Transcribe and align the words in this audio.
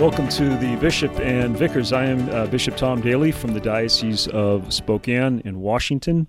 Welcome 0.00 0.28
to 0.28 0.56
the 0.56 0.76
Bishop 0.76 1.12
and 1.20 1.54
Vicars. 1.54 1.92
I 1.92 2.06
am 2.06 2.26
uh, 2.30 2.46
Bishop 2.46 2.74
Tom 2.74 3.02
Daly 3.02 3.30
from 3.30 3.52
the 3.52 3.60
Diocese 3.60 4.28
of 4.28 4.72
Spokane 4.72 5.40
in 5.44 5.60
Washington. 5.60 6.26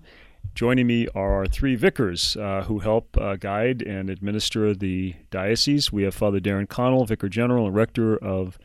Joining 0.54 0.86
me 0.86 1.08
are 1.14 1.36
our 1.36 1.46
three 1.46 1.74
vicars 1.74 2.36
uh, 2.36 2.64
who 2.64 2.80
help 2.80 3.16
uh, 3.16 3.36
guide 3.36 3.80
and 3.80 4.10
administer 4.10 4.74
the 4.74 5.14
diocese. 5.30 5.90
We 5.90 6.02
have 6.02 6.14
Father 6.14 6.38
Darren 6.38 6.68
Connell, 6.68 7.06
Vicar 7.06 7.30
General 7.30 7.64
and 7.64 7.74
Rector 7.74 8.18
of 8.18 8.58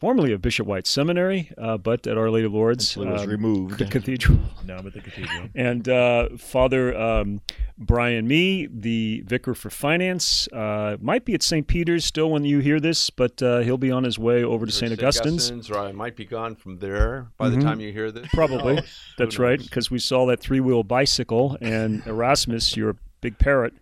formerly 0.00 0.32
of 0.32 0.42
Bishop 0.42 0.66
White 0.66 0.86
Seminary, 0.86 1.50
uh, 1.56 1.78
but 1.78 2.06
at 2.06 2.18
Our 2.18 2.30
Lady 2.30 2.46
of 2.46 2.52
Lourdes. 2.52 2.96
Until 2.96 3.10
it 3.10 3.12
was 3.14 3.22
um, 3.22 3.28
removed. 3.30 3.78
The 3.78 3.86
cathedral. 3.86 4.38
No, 4.66 4.80
but 4.82 4.94
the 4.94 5.00
cathedral. 5.00 5.48
And 5.54 5.88
uh, 5.88 6.30
Father 6.38 6.96
um, 6.98 7.40
Brian 7.78 8.26
Mee, 8.26 8.66
the 8.68 9.22
vicar 9.24 9.54
for 9.54 9.70
finance, 9.70 10.48
uh, 10.52 10.96
might 11.00 11.24
be 11.24 11.34
at 11.34 11.42
St. 11.44 11.64
Peter's 11.68 12.04
still 12.04 12.32
when 12.32 12.44
you 12.44 12.58
hear 12.58 12.80
this, 12.80 13.10
but 13.10 13.40
uh, 13.40 13.60
he'll 13.60 13.78
be 13.78 13.92
on 13.92 14.02
his 14.02 14.18
way 14.18 14.42
over 14.42 14.66
to 14.66 14.72
St. 14.72 14.90
Augustine's. 14.92 15.70
or 15.70 15.78
I 15.78 15.92
might 15.92 16.16
be 16.16 16.24
gone 16.24 16.56
from 16.56 16.80
there 16.80 17.28
by 17.38 17.48
Mhm. 17.48 17.54
the 17.54 17.60
time 17.62 17.78
you 17.78 17.92
hear 17.92 18.10
this. 18.10 18.26
Probably. 18.34 18.58
Who 18.74 18.80
knows? 18.80 18.84
Who 19.16 19.24
That's 19.24 19.38
right, 19.38 19.60
because 19.60 19.88
we 19.88 20.00
saw 20.00 20.26
that 20.26 20.40
three 20.40 20.58
wheel 20.58 20.82
bicycle, 20.82 21.56
and 21.60 22.04
Erasmus, 22.06 22.76
your 22.76 22.96
big 23.20 23.38
parrot, 23.38 23.72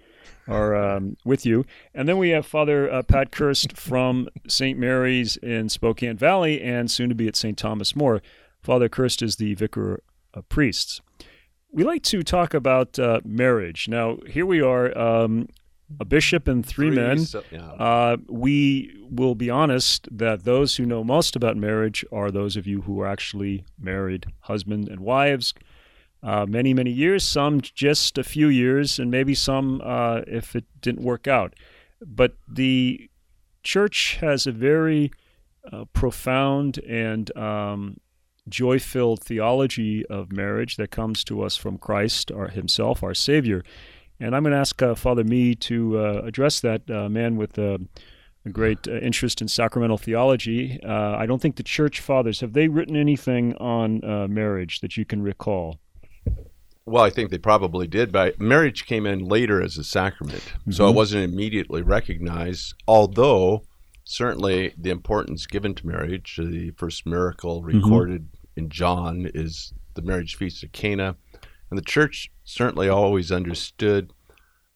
are 0.46 0.74
um, 0.76 1.16
with 1.24 1.46
you. 1.46 1.64
And 1.94 2.08
then 2.08 2.18
we 2.18 2.30
have 2.30 2.46
Father 2.46 2.90
uh, 2.90 3.02
Pat 3.02 3.30
Kirst 3.30 3.76
from 3.76 4.28
St. 4.48 4.78
Mary's 4.78 5.36
in 5.38 5.68
Spokane 5.68 6.16
Valley 6.16 6.60
and 6.62 6.90
soon 6.90 7.08
to 7.08 7.14
be 7.14 7.28
at 7.28 7.36
St. 7.36 7.56
Thomas 7.56 7.96
More. 7.96 8.22
Father 8.62 8.88
Kirst 8.88 9.22
is 9.22 9.36
the 9.36 9.54
vicar 9.54 10.02
of 10.32 10.48
priests. 10.48 11.00
We 11.70 11.82
like 11.84 12.02
to 12.04 12.22
talk 12.22 12.54
about 12.54 12.98
uh, 12.98 13.20
marriage. 13.24 13.88
Now, 13.88 14.18
here 14.28 14.46
we 14.46 14.60
are, 14.60 14.96
um, 14.96 15.48
a 16.00 16.04
bishop 16.04 16.48
and 16.48 16.64
three, 16.64 16.90
men. 16.90 17.18
so- 17.26 17.42
yeah. 17.50 17.72
Uh, 17.72 18.16
we 18.28 18.96
will 19.10 19.34
be 19.34 19.50
honest 19.50 20.08
that 20.10 20.44
those 20.44 20.76
who 20.76 20.86
know 20.86 21.04
most 21.04 21.36
about 21.36 21.56
marriage 21.56 22.04
are 22.10 22.30
those 22.30 22.56
of 22.56 22.66
you 22.66 22.82
who 22.82 23.00
are 23.00 23.06
actually 23.06 23.64
married, 23.78 24.26
husband 24.40 24.88
and 24.88 25.00
wives, 25.00 25.52
uh, 26.24 26.46
many, 26.48 26.72
many 26.72 26.90
years, 26.90 27.22
some 27.22 27.60
just 27.60 28.18
a 28.18 28.24
few 28.24 28.48
years, 28.48 28.98
and 28.98 29.10
maybe 29.10 29.34
some 29.34 29.80
uh, 29.84 30.22
if 30.26 30.56
it 30.56 30.64
didn't 30.80 31.04
work 31.04 31.28
out. 31.28 31.54
But 32.04 32.36
the 32.48 33.10
church 33.62 34.16
has 34.20 34.46
a 34.46 34.52
very 34.52 35.10
uh, 35.70 35.84
profound 35.92 36.78
and 36.78 37.34
um, 37.36 37.98
joy 38.48 38.78
filled 38.78 39.22
theology 39.22 40.04
of 40.06 40.32
marriage 40.32 40.76
that 40.76 40.90
comes 40.90 41.24
to 41.24 41.42
us 41.42 41.56
from 41.56 41.78
Christ 41.78 42.32
our, 42.32 42.48
Himself, 42.48 43.02
our 43.02 43.14
Savior. 43.14 43.62
And 44.20 44.34
I'm 44.34 44.42
going 44.42 44.52
to 44.52 44.58
ask 44.58 44.80
uh, 44.80 44.94
Father 44.94 45.24
Mee 45.24 45.54
to 45.56 45.98
uh, 45.98 46.22
address 46.24 46.60
that 46.60 46.90
uh, 46.90 47.08
man 47.08 47.36
with 47.36 47.58
uh, 47.58 47.78
a 48.44 48.50
great 48.50 48.86
uh, 48.86 48.92
interest 48.98 49.40
in 49.40 49.48
sacramental 49.48 49.98
theology. 49.98 50.78
Uh, 50.82 51.16
I 51.16 51.26
don't 51.26 51.40
think 51.40 51.56
the 51.56 51.62
church 51.62 52.00
fathers 52.00 52.40
have 52.40 52.52
they 52.52 52.68
written 52.68 52.96
anything 52.96 53.54
on 53.56 54.04
uh, 54.04 54.28
marriage 54.28 54.80
that 54.80 54.96
you 54.96 55.04
can 55.04 55.22
recall. 55.22 55.78
Well, 56.86 57.02
I 57.02 57.10
think 57.10 57.30
they 57.30 57.38
probably 57.38 57.86
did, 57.86 58.12
but 58.12 58.38
marriage 58.38 58.84
came 58.84 59.06
in 59.06 59.20
later 59.24 59.62
as 59.62 59.78
a 59.78 59.84
sacrament, 59.84 60.42
so 60.70 60.86
it 60.88 60.92
Mhm. 60.92 60.96
wasn't 60.96 61.24
immediately 61.32 61.80
recognized. 61.80 62.74
Although, 62.86 63.64
certainly, 64.04 64.74
the 64.76 64.90
importance 64.90 65.46
given 65.46 65.74
to 65.76 65.86
marriage, 65.86 66.36
the 66.36 66.72
first 66.72 67.06
miracle 67.06 67.62
recorded 67.62 68.28
in 68.54 68.68
John 68.68 69.30
is 69.34 69.72
the 69.94 70.02
marriage 70.02 70.36
feast 70.36 70.62
of 70.62 70.72
Cana, 70.72 71.16
and 71.70 71.78
the 71.78 71.82
church 71.84 72.30
certainly 72.44 72.88
always 72.88 73.32
understood 73.32 74.12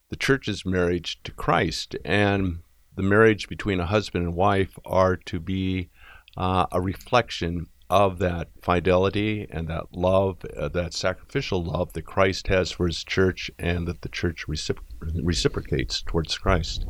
the 0.08 0.16
church's 0.16 0.64
marriage 0.64 1.20
to 1.24 1.32
Christ, 1.32 1.94
and 2.06 2.60
the 2.96 3.02
marriage 3.02 3.50
between 3.50 3.80
a 3.80 3.86
husband 3.86 4.24
and 4.24 4.34
wife 4.34 4.78
are 4.86 5.14
to 5.16 5.38
be 5.38 5.90
uh, 6.38 6.66
a 6.72 6.80
reflection 6.80 7.66
of 7.90 8.18
that 8.18 8.48
fidelity 8.60 9.46
and 9.50 9.68
that 9.68 9.84
love, 9.92 10.44
uh, 10.56 10.68
that 10.68 10.92
sacrificial 10.92 11.62
love 11.64 11.92
that 11.94 12.02
Christ 12.02 12.48
has 12.48 12.70
for 12.70 12.86
his 12.86 13.02
church 13.02 13.50
and 13.58 13.86
that 13.88 14.02
the 14.02 14.08
church 14.08 14.46
recipro- 14.46 14.80
reciprocates 15.22 16.02
towards 16.02 16.36
Christ. 16.36 16.84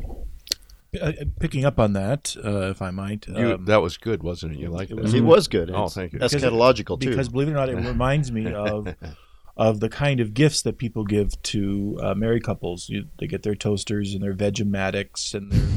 Uh, 0.99 1.11
picking 1.39 1.65
up 1.65 1.79
on 1.79 1.93
that, 1.93 2.35
uh, 2.43 2.69
if 2.71 2.81
I 2.81 2.89
might, 2.89 3.27
You, 3.27 3.53
um, 3.53 3.65
that 3.65 3.81
was 3.81 3.97
good, 3.97 4.23
wasn't 4.23 4.53
it? 4.55 4.59
You 4.59 4.69
liked 4.69 4.89
it 4.91 4.97
was- 4.99 5.13
It 5.13 5.21
was 5.23 5.47
good. 5.47 5.69
Oh, 5.71 5.87
thank 5.87 6.13
you. 6.13 6.19
That's 6.19 6.33
Eschatological 6.33 6.99
too. 6.99 7.11
because 7.11 7.29
believe 7.29 7.47
it 7.47 7.51
or 7.51 7.55
not, 7.55 7.69
it 7.69 7.75
reminds 7.87 8.31
me 8.31 8.51
of 8.51 8.93
of 9.57 9.81
the 9.81 9.89
kind 9.89 10.19
of 10.19 10.33
gifts 10.33 10.61
that 10.63 10.77
people 10.77 11.03
give 11.03 11.39
to 11.43 11.99
uh, 12.01 12.15
married 12.15 12.43
couples. 12.43 12.89
You, 12.89 13.05
they 13.19 13.27
get 13.27 13.43
their 13.43 13.55
toasters 13.55 14.13
and 14.15 14.23
their 14.23 14.33
Vegematics 14.33 15.33
and 15.35 15.51
their 15.51 15.67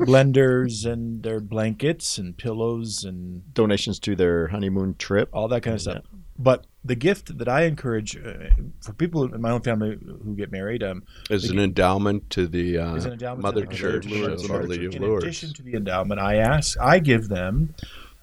blenders 0.00 0.90
and 0.90 1.22
their 1.22 1.40
blankets 1.40 2.18
and 2.18 2.36
pillows 2.36 3.04
and 3.04 3.52
Donations 3.54 3.98
to 4.00 4.14
their 4.16 4.48
honeymoon 4.48 4.94
trip. 4.98 5.28
all 5.32 5.48
that 5.48 5.62
kind 5.62 5.74
of 5.74 5.80
stuff. 5.80 6.04
But 6.38 6.66
the 6.82 6.94
gift 6.94 7.36
that 7.38 7.48
I 7.48 7.62
encourage 7.64 8.16
uh, 8.16 8.50
for 8.80 8.94
people 8.94 9.34
in 9.34 9.40
my 9.42 9.50
own 9.50 9.60
family 9.60 9.98
who 10.24 10.34
get 10.34 10.50
married, 10.50 10.82
um, 10.82 11.02
As 11.30 11.50
an 11.50 11.58
endowment 11.58 12.30
to 12.30 12.46
the 12.46 12.78
uh, 12.78 12.94
is 12.94 13.04
an 13.04 13.12
endowment 13.12 13.42
Mother 13.42 13.62
to 13.62 13.66
the 13.66 13.74
Church 13.74 14.06
Lourdes, 14.06 14.44
of 14.44 14.50
Mother 14.50 14.62
Our 14.62 14.68
Lady 14.68 14.86
of 14.86 14.94
in 14.94 15.02
Lourdes. 15.02 15.24
addition 15.24 15.52
to 15.54 15.62
the 15.62 15.74
endowment, 15.74 16.18
I 16.20 16.36
ask, 16.36 16.78
I 16.80 16.98
give 16.98 17.28
them 17.28 17.74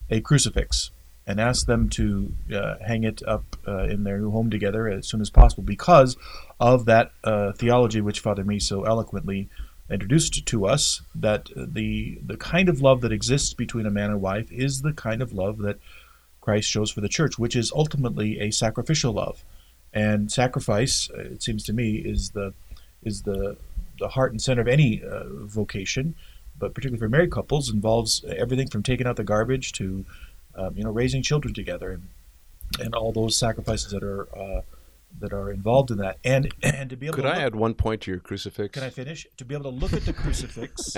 a 0.09 0.21
crucifix 0.21 0.89
and 1.27 1.39
ask 1.39 1.67
them 1.67 1.89
to 1.89 2.33
uh, 2.55 2.75
hang 2.87 3.03
it 3.03 3.21
up 3.27 3.55
uh, 3.67 3.83
in 3.83 4.03
their 4.03 4.17
new 4.17 4.31
home 4.31 4.49
together 4.49 4.87
as 4.87 5.07
soon 5.07 5.21
as 5.21 5.29
possible 5.29 5.61
because 5.63 6.15
of 6.59 6.85
that 6.85 7.11
uh, 7.23 7.51
theology 7.51 8.01
which 8.01 8.21
Father 8.21 8.43
Mee 8.45 8.59
so 8.59 8.83
eloquently 8.83 9.49
introduced 9.89 10.45
to 10.45 10.65
us 10.65 11.01
that 11.15 11.49
the 11.55 12.19
the 12.25 12.37
kind 12.37 12.69
of 12.69 12.81
love 12.81 13.01
that 13.01 13.11
exists 13.11 13.53
between 13.53 13.85
a 13.85 13.91
man 13.91 14.09
and 14.09 14.21
wife 14.21 14.51
is 14.51 14.81
the 14.81 14.93
kind 14.93 15.21
of 15.21 15.33
love 15.33 15.59
that 15.59 15.79
Christ 16.41 16.69
shows 16.69 16.91
for 16.91 17.01
the 17.01 17.09
church, 17.09 17.37
which 17.37 17.55
is 17.55 17.71
ultimately 17.73 18.39
a 18.39 18.51
sacrificial 18.51 19.13
love. 19.13 19.43
And 19.93 20.31
sacrifice, 20.31 21.09
uh, 21.09 21.21
it 21.21 21.43
seems 21.43 21.63
to 21.65 21.73
me, 21.73 21.97
is 21.97 22.31
the 22.31 22.53
is 23.03 23.23
the 23.23 23.57
the 23.99 24.09
heart 24.09 24.31
and 24.31 24.41
center 24.41 24.61
of 24.61 24.67
any 24.67 25.01
uh, 25.03 25.23
vocation, 25.27 26.15
but 26.57 26.73
particularly 26.73 26.99
for 26.99 27.09
married 27.09 27.31
couples, 27.31 27.69
involves 27.71 28.23
everything 28.25 28.69
from 28.69 28.83
taking 28.83 29.07
out 29.07 29.15
the 29.15 29.23
garbage 29.23 29.71
to 29.73 30.05
um, 30.55 30.77
you 30.77 30.83
know 30.83 30.91
raising 30.91 31.21
children 31.21 31.53
together 31.53 31.91
and 31.91 32.07
and 32.79 32.95
all 32.95 33.11
those 33.11 33.37
sacrifices 33.37 33.91
that 33.91 34.03
are 34.03 34.27
uh, 34.37 34.61
that 35.19 35.33
are 35.33 35.51
involved 35.51 35.89
in 35.89 35.97
that. 35.97 36.17
And 36.23 36.53
and 36.61 36.89
to 36.91 36.95
be 36.97 37.07
able 37.07 37.15
Could 37.15 37.21
to 37.23 37.29
I 37.29 37.33
look- 37.35 37.41
add 37.43 37.55
one 37.55 37.73
point 37.73 38.01
to 38.01 38.11
your 38.11 38.19
crucifix? 38.19 38.73
can 38.73 38.83
I 38.83 38.89
finish? 38.89 39.25
To 39.37 39.45
be 39.45 39.55
able 39.55 39.71
to 39.71 39.77
look 39.77 39.93
at 39.93 40.05
the 40.05 40.13
crucifix, 40.13 40.95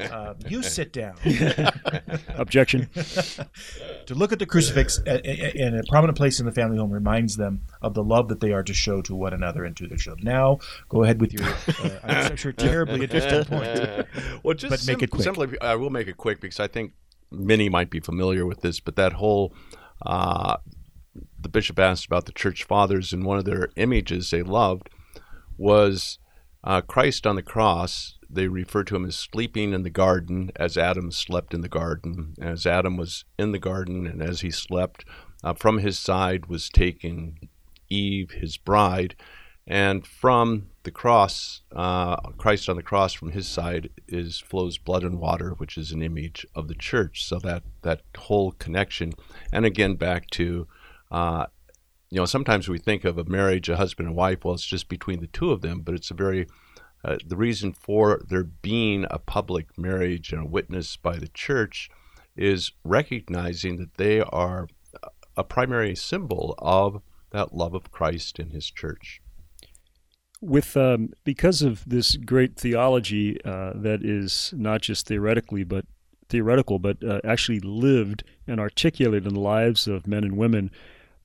uh, 0.00 0.34
you 0.48 0.62
sit 0.62 0.92
down. 0.92 1.14
Objection. 2.36 2.88
to 4.06 4.14
look 4.14 4.32
at 4.32 4.38
the 4.38 4.46
crucifix 4.46 4.98
a- 5.06 5.20
a- 5.28 5.66
in 5.66 5.78
a 5.78 5.82
prominent 5.88 6.16
place 6.16 6.40
in 6.40 6.46
the 6.46 6.52
family 6.52 6.76
home 6.78 6.90
reminds 6.90 7.36
them 7.36 7.62
of 7.82 7.94
the 7.94 8.02
love 8.04 8.28
that 8.28 8.40
they 8.40 8.52
are 8.52 8.62
to 8.62 8.74
show 8.74 9.00
to 9.02 9.14
one 9.14 9.32
another 9.32 9.64
and 9.64 9.76
to 9.76 9.86
their 9.88 9.98
children. 9.98 10.24
Now, 10.24 10.58
go 10.88 11.02
ahead 11.02 11.20
with 11.20 11.32
your, 11.32 11.44
uh, 11.48 11.98
I'm 12.02 12.36
sure, 12.36 12.52
terribly 12.52 13.02
interesting 13.02 13.44
point. 13.44 14.06
well, 14.42 14.54
just 14.54 14.70
But 14.70 14.86
make 14.86 15.02
it 15.02 15.10
quick. 15.10 15.22
Simply, 15.22 15.58
I 15.60 15.74
will 15.76 15.90
make 15.90 16.08
it 16.08 16.16
quick 16.16 16.40
because 16.40 16.60
I 16.60 16.66
think 16.68 16.92
many 17.30 17.68
might 17.68 17.90
be 17.90 18.00
familiar 18.00 18.46
with 18.46 18.60
this. 18.60 18.80
But 18.80 18.96
that 18.96 19.14
whole, 19.14 19.54
uh, 20.04 20.56
the 21.44 21.48
bishop 21.48 21.78
asked 21.78 22.06
about 22.06 22.24
the 22.26 22.32
church 22.32 22.64
fathers, 22.64 23.12
and 23.12 23.24
one 23.24 23.38
of 23.38 23.44
their 23.44 23.68
images 23.76 24.30
they 24.30 24.42
loved 24.42 24.90
was 25.56 26.18
uh, 26.64 26.80
Christ 26.80 27.26
on 27.26 27.36
the 27.36 27.42
cross. 27.42 28.18
They 28.28 28.48
refer 28.48 28.82
to 28.84 28.96
him 28.96 29.04
as 29.04 29.14
sleeping 29.14 29.72
in 29.72 29.84
the 29.84 29.90
garden, 29.90 30.50
as 30.56 30.76
Adam 30.76 31.12
slept 31.12 31.54
in 31.54 31.60
the 31.60 31.68
garden. 31.68 32.34
As 32.40 32.66
Adam 32.66 32.96
was 32.96 33.24
in 33.38 33.52
the 33.52 33.58
garden, 33.58 34.06
and 34.06 34.20
as 34.22 34.40
he 34.40 34.50
slept, 34.50 35.04
uh, 35.44 35.54
from 35.54 35.78
his 35.78 35.98
side 35.98 36.46
was 36.46 36.68
taken 36.68 37.38
Eve, 37.90 38.32
his 38.32 38.56
bride, 38.56 39.14
and 39.66 40.06
from 40.06 40.68
the 40.82 40.90
cross, 40.90 41.62
uh, 41.74 42.16
Christ 42.32 42.68
on 42.68 42.76
the 42.76 42.82
cross, 42.82 43.12
from 43.12 43.30
his 43.30 43.46
side 43.46 43.90
is 44.08 44.38
flows 44.38 44.78
blood 44.78 45.02
and 45.02 45.18
water, 45.18 45.50
which 45.58 45.78
is 45.78 45.92
an 45.92 46.02
image 46.02 46.46
of 46.54 46.68
the 46.68 46.74
church. 46.74 47.24
So 47.24 47.38
that 47.40 47.62
that 47.82 48.00
whole 48.16 48.52
connection, 48.52 49.12
and 49.52 49.64
again 49.64 49.94
back 49.94 50.28
to, 50.30 50.66
uh, 51.10 51.46
you 52.10 52.18
know, 52.20 52.26
sometimes 52.26 52.68
we 52.68 52.78
think 52.78 53.04
of 53.04 53.18
a 53.18 53.24
marriage, 53.24 53.68
a 53.68 53.76
husband 53.76 54.08
and 54.08 54.16
wife. 54.16 54.44
Well, 54.44 54.54
it's 54.54 54.64
just 54.64 54.88
between 54.88 55.20
the 55.20 55.26
two 55.26 55.50
of 55.50 55.62
them, 55.62 55.80
but 55.80 55.94
it's 55.94 56.10
a 56.10 56.14
very 56.14 56.46
uh, 57.04 57.16
the 57.26 57.36
reason 57.36 57.72
for 57.72 58.22
there 58.26 58.44
being 58.44 59.04
a 59.10 59.18
public 59.18 59.76
marriage 59.76 60.32
and 60.32 60.42
a 60.42 60.46
witness 60.46 60.96
by 60.96 61.16
the 61.16 61.28
church 61.28 61.90
is 62.36 62.72
recognizing 62.82 63.76
that 63.76 63.94
they 63.96 64.20
are 64.20 64.68
a 65.36 65.44
primary 65.44 65.94
symbol 65.94 66.54
of 66.58 67.02
that 67.30 67.54
love 67.54 67.74
of 67.74 67.90
Christ 67.90 68.38
in 68.38 68.50
His 68.50 68.70
church. 68.70 69.20
with 70.40 70.76
um, 70.76 71.10
because 71.24 71.62
of 71.62 71.82
this 71.86 72.16
great 72.16 72.56
theology 72.56 73.42
uh, 73.44 73.72
that 73.74 74.04
is 74.04 74.52
not 74.56 74.82
just 74.82 75.06
theoretically 75.06 75.64
but 75.64 75.84
theoretical 76.28 76.78
but 76.78 77.02
uh, 77.02 77.20
actually 77.24 77.60
lived 77.60 78.24
and 78.46 78.60
articulated 78.60 79.26
in 79.26 79.34
the 79.34 79.40
lives 79.40 79.86
of 79.86 80.06
men 80.06 80.24
and 80.24 80.36
women 80.36 80.70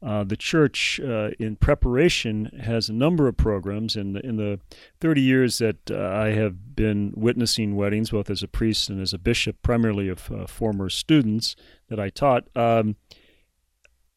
uh, 0.02 0.24
the 0.24 0.38
church, 0.38 1.00
uh, 1.02 1.32
in 1.40 1.58
preparation, 1.58 2.46
has 2.64 2.88
a 2.88 2.94
number 2.94 3.28
of 3.28 3.36
programs. 3.36 3.98
In 3.98 4.14
the, 4.14 4.26
in 4.26 4.38
the 4.38 4.60
30 5.02 5.22
years 5.22 5.58
that 5.58 5.92
uh, 5.92 5.98
I 5.98 6.28
have 6.30 6.76
been 6.76 7.12
witnessing 7.16 7.76
weddings, 7.76 8.12
both 8.12 8.30
as 8.30 8.42
a 8.42 8.48
priest 8.48 8.90
and 8.90 9.02
as 9.02 9.14
a 9.14 9.18
bishop, 9.18 9.62
primarily 9.62 10.08
of 10.08 10.32
uh, 10.32 10.48
former 10.48 10.90
students 10.90 11.58
that 11.90 12.00
I 12.00 12.10
taught, 12.10 12.48
um, 12.56 12.96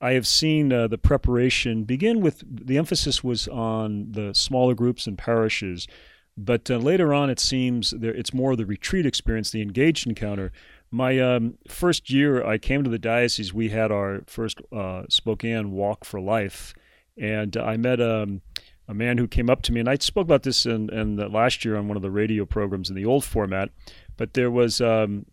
I 0.01 0.13
have 0.13 0.27
seen 0.27 0.73
uh, 0.73 0.87
the 0.87 0.99
preparation 0.99 1.85
begin 1.85 2.21
with 2.21 2.43
the 2.47 2.79
emphasis 2.79 3.25
was 3.25 3.49
on 3.49 4.13
the 4.13 4.35
smaller 4.35 4.75
groups 4.75 5.07
and 5.07 5.19
parishes. 5.19 5.89
But 6.37 6.71
later 6.71 7.13
on, 7.13 7.29
it 7.29 7.39
seems 7.39 7.91
there, 7.91 8.15
it's 8.15 8.33
more 8.33 8.57
the 8.57 8.67
retreat 8.67 9.05
experience, 9.05 9.51
the 9.51 9.63
engaged 9.63 10.07
encounter, 10.07 10.51
my 10.93 11.19
um, 11.19 11.57
first 11.67 12.11
year 12.11 12.45
I 12.45 12.59
came 12.59 12.85
to 12.85 12.91
the 12.91 12.99
diocese, 12.99 13.53
we 13.53 13.71
had 13.71 13.91
our 13.91 14.23
first 14.27 14.61
uh, 14.71 15.05
Spokane 15.09 15.73
Walk 15.73 16.05
for 16.05 16.21
Life, 16.21 16.75
and 17.17 17.57
I 17.57 17.79
met 17.79 18.01
um, 18.01 18.43
a 18.87 18.95
man 18.95 19.17
who 19.17 19.27
came 19.27 19.49
up 19.49 19.63
to 19.63 19.73
me, 19.73 19.81
and 19.81 19.89
I 19.89 19.97
spoke 19.97 20.27
about 20.27 20.43
this 20.43 20.67
in, 20.67 20.93
in 20.93 21.17
the 21.17 21.29
last 21.29 21.65
year 21.65 21.77
on 21.77 21.89
one 21.89 21.97
of 21.97 22.03
the 22.03 22.11
radio 22.11 22.45
programs 22.45 22.91
in 22.91 22.95
the 22.95 23.07
old 23.07 23.25
format. 23.25 23.71
But 24.19 24.35
there 24.35 24.51
was 24.51 24.83
um, 24.83 25.25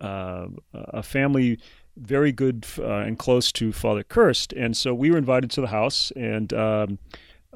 uh, 0.00 0.46
a 0.72 1.02
family 1.02 1.58
very 1.96 2.30
good 2.30 2.64
uh, 2.78 3.00
and 3.00 3.18
close 3.18 3.50
to 3.52 3.72
Father 3.72 4.04
Kirst, 4.04 4.52
and 4.56 4.76
so 4.76 4.94
we 4.94 5.10
were 5.10 5.18
invited 5.18 5.50
to 5.50 5.60
the 5.60 5.66
house, 5.66 6.12
and 6.14 6.52
um, 6.52 6.98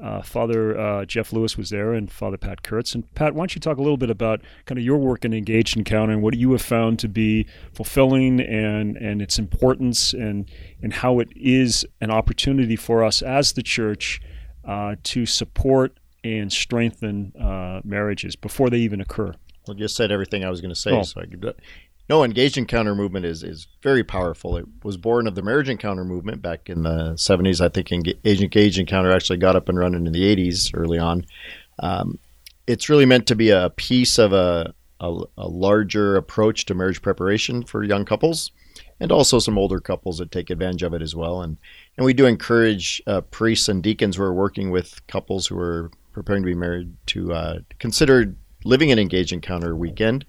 uh, 0.01 0.21
Father 0.21 0.77
uh, 0.77 1.05
Jeff 1.05 1.31
Lewis 1.31 1.57
was 1.57 1.69
there 1.69 1.93
and 1.93 2.11
Father 2.11 2.37
Pat 2.37 2.63
Kirst. 2.63 2.95
And 2.95 3.13
Pat, 3.15 3.33
why 3.33 3.41
don't 3.41 3.55
you 3.55 3.61
talk 3.61 3.77
a 3.77 3.81
little 3.81 3.97
bit 3.97 4.09
about 4.09 4.41
kind 4.65 4.77
of 4.77 4.83
your 4.83 4.97
work 4.97 5.23
in 5.23 5.33
Engaged 5.33 5.77
Encounter 5.77 6.13
and 6.13 6.21
what 6.21 6.35
you 6.35 6.51
have 6.51 6.61
found 6.61 6.99
to 6.99 7.07
be 7.07 7.45
fulfilling 7.73 8.41
and, 8.41 8.97
and 8.97 9.21
its 9.21 9.39
importance 9.39 10.13
and, 10.13 10.49
and 10.81 10.93
how 10.93 11.19
it 11.19 11.29
is 11.35 11.85
an 12.01 12.11
opportunity 12.11 12.75
for 12.75 13.03
us 13.03 13.21
as 13.21 13.53
the 13.53 13.63
church 13.63 14.21
uh, 14.65 14.95
to 15.03 15.25
support 15.25 15.97
and 16.23 16.51
strengthen 16.51 17.31
uh, 17.39 17.81
marriages 17.83 18.35
before 18.35 18.69
they 18.69 18.79
even 18.79 18.99
occur. 18.99 19.33
Well, 19.67 19.75
just 19.75 19.95
said 19.95 20.11
everything 20.11 20.43
I 20.43 20.49
was 20.49 20.61
going 20.61 20.73
to 20.73 20.79
say, 20.79 20.91
oh. 20.91 21.03
so 21.03 21.21
I 21.21 21.25
could 21.25 21.55
no, 22.07 22.23
engaged 22.23 22.57
encounter 22.57 22.93
movement 22.93 23.25
is, 23.25 23.43
is 23.43 23.67
very 23.81 24.03
powerful. 24.03 24.57
It 24.57 24.65
was 24.83 24.95
born 24.95 25.27
of 25.27 25.33
the 25.33 25.41
marriage 25.41 25.69
encounter 25.69 26.03
movement 26.03 26.41
back 26.41 26.69
in 26.69 26.83
the 26.83 27.13
70s. 27.15 27.61
I 27.61 27.69
think 27.69 27.91
engaged 27.91 28.77
encounter 28.77 29.11
actually 29.11 29.37
got 29.37 29.55
up 29.55 29.69
and 29.69 29.77
running 29.77 30.05
in 30.05 30.13
the 30.13 30.35
80s 30.35 30.69
early 30.75 30.99
on. 30.99 31.25
Um, 31.79 32.19
it's 32.67 32.89
really 32.89 33.05
meant 33.05 33.25
to 33.27 33.35
be 33.35 33.49
a 33.49 33.71
piece 33.71 34.19
of 34.19 34.33
a, 34.33 34.73
a, 34.99 35.19
a, 35.37 35.47
larger 35.47 36.15
approach 36.15 36.65
to 36.65 36.75
marriage 36.75 37.01
preparation 37.01 37.63
for 37.63 37.83
young 37.83 38.05
couples 38.05 38.51
and 38.99 39.11
also 39.11 39.39
some 39.39 39.57
older 39.57 39.79
couples 39.79 40.19
that 40.19 40.31
take 40.31 40.49
advantage 40.49 40.83
of 40.83 40.93
it 40.93 41.01
as 41.01 41.15
well. 41.15 41.41
And, 41.41 41.57
and 41.97 42.05
we 42.05 42.13
do 42.13 42.25
encourage 42.27 43.01
uh, 43.07 43.21
priests 43.21 43.67
and 43.67 43.83
deacons 43.83 44.15
who 44.15 44.23
are 44.23 44.33
working 44.33 44.71
with 44.71 45.05
couples 45.07 45.47
who 45.47 45.59
are 45.59 45.91
preparing 46.13 46.43
to 46.43 46.47
be 46.47 46.55
married 46.55 46.95
to 47.07 47.33
uh, 47.33 47.59
consider 47.79 48.35
living 48.63 48.91
an 48.91 48.99
engaged 48.99 49.33
encounter 49.33 49.75
weekend 49.75 50.25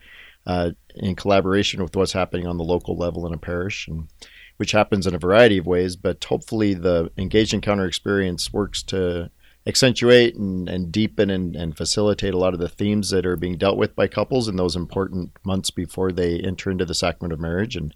uh, 0.46 0.70
in 0.94 1.16
collaboration 1.16 1.82
with 1.82 1.96
what's 1.96 2.12
happening 2.12 2.46
on 2.46 2.56
the 2.56 2.64
local 2.64 2.96
level 2.96 3.26
in 3.26 3.34
a 3.34 3.38
parish, 3.38 3.88
and 3.88 4.08
which 4.56 4.72
happens 4.72 5.06
in 5.06 5.14
a 5.14 5.18
variety 5.18 5.58
of 5.58 5.66
ways. 5.66 5.96
But 5.96 6.22
hopefully, 6.24 6.74
the 6.74 7.10
engaged 7.16 7.54
encounter 7.54 7.86
experience 7.86 8.52
works 8.52 8.82
to 8.84 9.30
accentuate 9.66 10.36
and, 10.36 10.68
and 10.68 10.92
deepen 10.92 11.28
and, 11.28 11.56
and, 11.56 11.76
facilitate 11.76 12.32
a 12.32 12.38
lot 12.38 12.54
of 12.54 12.60
the 12.60 12.68
themes 12.68 13.10
that 13.10 13.26
are 13.26 13.36
being 13.36 13.56
dealt 13.56 13.76
with 13.76 13.96
by 13.96 14.06
couples 14.06 14.46
in 14.46 14.56
those 14.56 14.76
important 14.76 15.32
months 15.44 15.70
before 15.70 16.12
they 16.12 16.38
enter 16.38 16.70
into 16.70 16.84
the 16.84 16.94
sacrament 16.94 17.32
of 17.32 17.40
marriage 17.40 17.76
and 17.76 17.94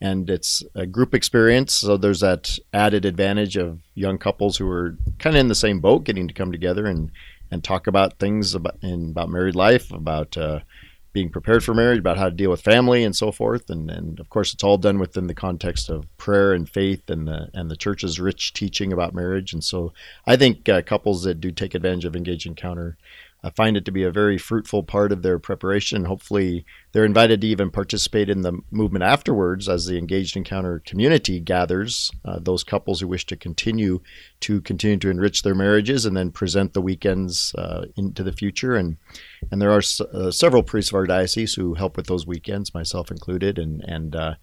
and 0.00 0.28
it's 0.28 0.62
a 0.74 0.86
group 0.86 1.14
experience 1.14 1.72
so 1.72 1.96
there's 1.96 2.18
that 2.18 2.58
added 2.72 3.04
advantage 3.04 3.56
of 3.56 3.78
young 3.94 4.18
couples 4.18 4.56
who 4.56 4.68
are 4.68 4.98
kind 5.20 5.36
of 5.36 5.40
in 5.40 5.46
the 5.46 5.54
same 5.54 5.78
boat 5.78 6.02
getting 6.02 6.26
to 6.26 6.34
come 6.34 6.50
together 6.50 6.86
and 6.86 7.12
and 7.50 7.62
talk 7.62 7.86
about 7.86 8.18
things 8.18 8.54
about 8.54 8.76
in 8.82 9.10
about 9.10 9.28
married 9.28 9.54
life 9.54 9.92
about 9.92 10.36
uh, 10.36 10.58
being 11.14 11.30
prepared 11.30 11.64
for 11.64 11.72
marriage, 11.72 12.00
about 12.00 12.18
how 12.18 12.28
to 12.28 12.34
deal 12.34 12.50
with 12.50 12.60
family 12.60 13.04
and 13.04 13.16
so 13.16 13.32
forth. 13.32 13.70
And, 13.70 13.90
and 13.90 14.20
of 14.20 14.28
course, 14.28 14.52
it's 14.52 14.64
all 14.64 14.76
done 14.76 14.98
within 14.98 15.28
the 15.28 15.34
context 15.34 15.88
of 15.88 16.04
prayer 16.18 16.52
and 16.52 16.68
faith 16.68 17.08
and 17.08 17.26
the, 17.26 17.48
and 17.54 17.70
the 17.70 17.76
church's 17.76 18.20
rich 18.20 18.52
teaching 18.52 18.92
about 18.92 19.14
marriage. 19.14 19.54
And 19.54 19.64
so 19.64 19.94
I 20.26 20.36
think 20.36 20.68
uh, 20.68 20.82
couples 20.82 21.22
that 21.22 21.40
do 21.40 21.50
take 21.50 21.74
advantage 21.74 22.04
of 22.04 22.16
Engage 22.16 22.44
Encounter 22.46 22.98
I 23.44 23.50
find 23.50 23.76
it 23.76 23.84
to 23.84 23.92
be 23.92 24.04
a 24.04 24.10
very 24.10 24.38
fruitful 24.38 24.84
part 24.84 25.12
of 25.12 25.20
their 25.20 25.38
preparation. 25.38 26.06
Hopefully, 26.06 26.64
they're 26.92 27.04
invited 27.04 27.42
to 27.42 27.46
even 27.46 27.70
participate 27.70 28.30
in 28.30 28.40
the 28.40 28.58
movement 28.70 29.04
afterwards 29.04 29.68
as 29.68 29.84
the 29.84 29.98
engaged 29.98 30.34
encounter 30.34 30.80
community 30.86 31.40
gathers. 31.40 32.10
Uh, 32.24 32.38
those 32.40 32.64
couples 32.64 33.00
who 33.00 33.08
wish 33.08 33.26
to 33.26 33.36
continue 33.36 34.00
to 34.40 34.62
continue 34.62 34.96
to 34.96 35.10
enrich 35.10 35.42
their 35.42 35.54
marriages 35.54 36.06
and 36.06 36.16
then 36.16 36.30
present 36.30 36.72
the 36.72 36.80
weekends 36.80 37.54
uh, 37.56 37.84
into 37.96 38.22
the 38.22 38.32
future. 38.32 38.76
And 38.76 38.96
and 39.50 39.60
there 39.60 39.72
are 39.72 39.82
uh, 40.14 40.30
several 40.30 40.62
priests 40.62 40.90
of 40.90 40.96
our 40.96 41.06
diocese 41.06 41.52
who 41.52 41.74
help 41.74 41.98
with 41.98 42.06
those 42.06 42.26
weekends, 42.26 42.72
myself 42.72 43.10
included. 43.10 43.58
And 43.58 43.82
and 43.86 44.16
uh, 44.16 44.34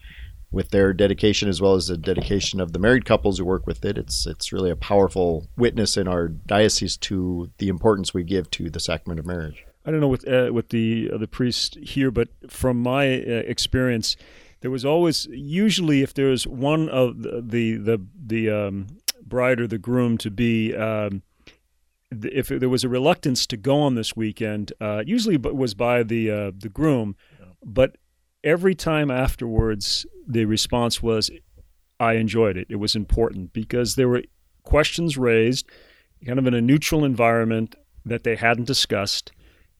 with 0.51 0.69
their 0.69 0.93
dedication 0.93 1.47
as 1.47 1.61
well 1.61 1.75
as 1.75 1.87
the 1.87 1.97
dedication 1.97 2.59
of 2.59 2.73
the 2.73 2.79
married 2.79 3.05
couples 3.05 3.37
who 3.37 3.45
work 3.45 3.65
with 3.65 3.85
it. 3.85 3.97
It's 3.97 4.27
it's 4.27 4.51
really 4.51 4.69
a 4.69 4.75
powerful 4.75 5.47
witness 5.57 5.97
in 5.97 6.07
our 6.07 6.27
diocese 6.27 6.97
to 6.97 7.49
the 7.57 7.69
importance 7.69 8.13
we 8.13 8.23
give 8.23 8.51
to 8.51 8.69
the 8.69 8.79
sacrament 8.79 9.19
of 9.19 9.25
marriage. 9.25 9.65
I 9.85 9.91
don't 9.91 10.01
know 10.01 10.07
with 10.07 10.27
uh, 10.27 10.49
with 10.53 10.69
the 10.69 11.09
uh, 11.13 11.17
the 11.17 11.27
priest 11.27 11.77
here, 11.81 12.11
but 12.11 12.29
from 12.49 12.81
my 12.81 13.21
uh, 13.21 13.43
experience, 13.47 14.15
there 14.59 14.71
was 14.71 14.85
always 14.85 15.25
usually 15.27 16.01
if 16.01 16.13
there's 16.13 16.45
one 16.45 16.89
of 16.89 17.23
the 17.23 17.41
the 17.41 17.77
the, 17.77 18.05
the 18.27 18.49
um, 18.49 18.87
bride 19.25 19.59
or 19.59 19.67
the 19.67 19.79
groom 19.79 20.17
to 20.19 20.29
be. 20.29 20.75
Um, 20.75 21.23
if 22.11 22.49
there 22.49 22.67
was 22.67 22.83
a 22.83 22.89
reluctance 22.89 23.47
to 23.47 23.55
go 23.55 23.79
on 23.79 23.95
this 23.95 24.17
weekend, 24.17 24.73
uh, 24.81 25.01
usually 25.05 25.37
was 25.37 25.73
by 25.73 26.03
the 26.03 26.29
uh, 26.29 26.51
the 26.53 26.67
groom, 26.67 27.15
but 27.63 27.95
every 28.43 28.75
time 28.75 29.11
afterwards, 29.11 30.05
the 30.27 30.45
response 30.45 31.01
was, 31.01 31.29
I 31.99 32.13
enjoyed 32.13 32.57
it. 32.57 32.67
It 32.69 32.77
was 32.77 32.95
important 32.95 33.53
because 33.53 33.95
there 33.95 34.09
were 34.09 34.23
questions 34.63 35.17
raised, 35.17 35.67
kind 36.25 36.39
of 36.39 36.47
in 36.47 36.53
a 36.53 36.61
neutral 36.61 37.05
environment 37.05 37.75
that 38.05 38.23
they 38.23 38.35
hadn't 38.35 38.65
discussed. 38.65 39.31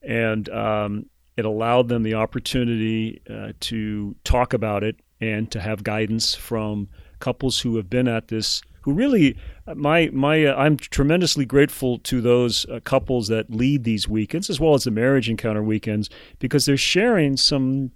And 0.02 0.48
um, 0.50 1.06
it 1.36 1.44
allowed 1.44 1.88
them 1.88 2.02
the 2.02 2.14
opportunity 2.14 3.20
uh, 3.28 3.52
to 3.60 4.14
talk 4.24 4.52
about 4.52 4.84
it 4.84 4.96
and 5.20 5.50
to 5.52 5.60
have 5.60 5.84
guidance 5.84 6.34
from 6.34 6.88
couples 7.20 7.60
who 7.60 7.76
have 7.76 7.88
been 7.88 8.08
at 8.08 8.28
this 8.28 8.62
who 8.82 8.92
really 8.92 9.36
my 9.76 10.10
my 10.12 10.44
uh, 10.44 10.56
I'm 10.56 10.76
tremendously 10.76 11.44
grateful 11.44 11.98
to 12.00 12.20
those 12.20 12.66
uh, 12.66 12.80
couples 12.82 13.28
that 13.28 13.48
lead 13.48 13.84
these 13.84 14.08
weekends 14.08 14.50
as 14.50 14.58
well 14.58 14.74
as 14.74 14.82
the 14.82 14.90
marriage 14.90 15.30
encounter 15.30 15.62
weekends 15.62 16.10
because 16.40 16.66
they're 16.66 16.76
sharing 16.76 17.36
some 17.36 17.92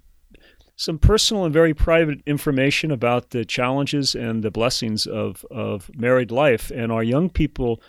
some 0.77 0.99
personal 0.99 1.45
and 1.45 1.55
very 1.55 1.73
private 1.73 2.21
information 2.27 2.91
about 2.91 3.31
the 3.31 3.45
challenges 3.45 4.15
and 4.15 4.45
the 4.45 4.51
blessings 4.51 5.07
of, 5.07 5.45
of 5.51 5.91
married 5.95 6.31
life. 6.31 6.71
And 6.71 6.93
our 6.93 7.03
young 7.03 7.31
people 7.31 7.81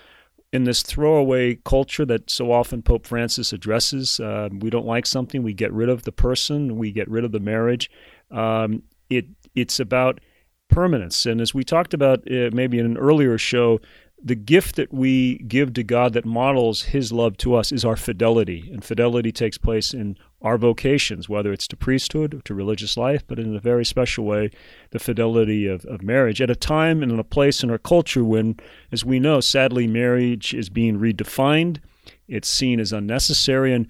in 0.54 0.64
this 0.64 0.82
throwaway 0.82 1.56
culture 1.66 2.06
that 2.06 2.30
so 2.30 2.52
often 2.52 2.82
Pope 2.82 3.06
Francis 3.06 3.52
addresses, 3.52 4.22
uh, 4.22 4.48
we 4.60 4.70
don't 4.70 4.86
like 4.86 5.06
something, 5.06 5.44
we 5.44 5.54
get 5.54 5.74
rid 5.74 5.90
of 5.90 6.04
the 6.04 6.14
person, 6.14 6.78
we 6.78 6.92
get 6.92 7.10
rid 7.10 7.26
of 7.26 7.34
the 7.34 7.42
marriage. 7.42 7.92
Um, 8.32 8.84
it 9.10 9.26
it's 9.54 9.80
about 9.80 10.22
permanence. 10.70 11.26
And 11.26 11.42
as 11.42 11.54
we 11.54 11.64
talked 11.64 11.94
about 11.94 12.20
uh, 12.32 12.50
maybe 12.54 12.80
in 12.80 12.86
an 12.86 12.98
earlier 12.98 13.38
show, 13.38 13.80
the 14.22 14.36
gift 14.36 14.78
that 14.78 14.94
we 14.94 15.40
give 15.40 15.74
to 15.74 15.84
God 15.84 16.14
that 16.14 16.26
models 16.26 16.84
His 16.84 17.12
love 17.12 17.38
to 17.38 17.56
us 17.56 17.72
is 17.72 17.84
our 17.84 17.98
fidelity. 17.98 18.70
And 18.72 18.84
fidelity 18.84 19.32
takes 19.32 19.58
place 19.58 19.94
in 19.94 20.18
our 20.42 20.58
vocations, 20.58 21.28
whether 21.28 21.52
it's 21.52 21.68
to 21.68 21.76
priesthood 21.76 22.34
or 22.34 22.42
to 22.42 22.54
religious 22.54 22.96
life, 22.96 23.24
but 23.26 23.40
in 23.40 23.56
a 23.56 23.60
very 23.60 23.84
special 23.84 24.24
way, 24.24 24.52
the 24.92 25.00
fidelity 25.00 25.66
of, 25.66 25.84
of 25.86 26.04
marriage 26.04 26.42
at 26.42 26.50
a 26.50 26.56
time 26.56 27.02
and 27.02 27.12
in 27.12 27.20
a 27.20 27.24
place 27.24 27.64
in 27.64 27.72
our 27.72 27.80
culture 27.80 28.24
when, 28.24 28.56
as 28.92 29.04
we 29.04 29.20
know, 29.20 29.40
sadly, 29.40 29.88
marriage 29.88 30.54
is 30.54 30.70
being 30.70 31.00
redefined. 31.00 31.80
It's 32.28 32.50
seen 32.50 32.80
as 32.80 32.94
unnecessary. 32.94 33.74
And, 33.74 33.88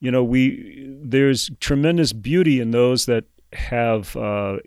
you 0.00 0.10
know, 0.10 0.22
we 0.22 0.86
there's 1.02 1.50
tremendous 1.60 2.12
beauty 2.12 2.60
in 2.60 2.72
those 2.72 3.06
that 3.06 3.24
have 3.54 4.14
uh, 4.16 4.58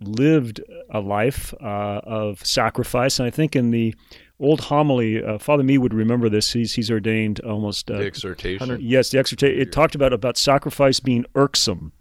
lived 0.00 0.62
a 0.90 1.00
life 1.00 1.52
uh, 1.60 2.00
of 2.04 2.44
sacrifice. 2.46 3.18
And 3.18 3.26
I 3.26 3.30
think 3.30 3.54
in 3.54 3.72
the 3.72 3.94
old 4.42 4.62
homily, 4.62 5.22
uh, 5.22 5.38
Father 5.38 5.62
Mee 5.62 5.78
would 5.78 5.94
remember 5.94 6.28
this. 6.28 6.52
He's 6.52 6.74
he's 6.74 6.90
ordained 6.90 7.40
almost 7.40 7.90
uh, 7.90 7.98
the 7.98 8.06
exhortation. 8.06 8.78
Yes, 8.80 9.10
the 9.10 9.18
exhortation. 9.18 9.58
It 9.58 9.72
talked 9.72 9.94
about 9.94 10.12
about 10.12 10.36
sacrifice 10.36 11.00
being 11.00 11.24
irksome. 11.34 11.92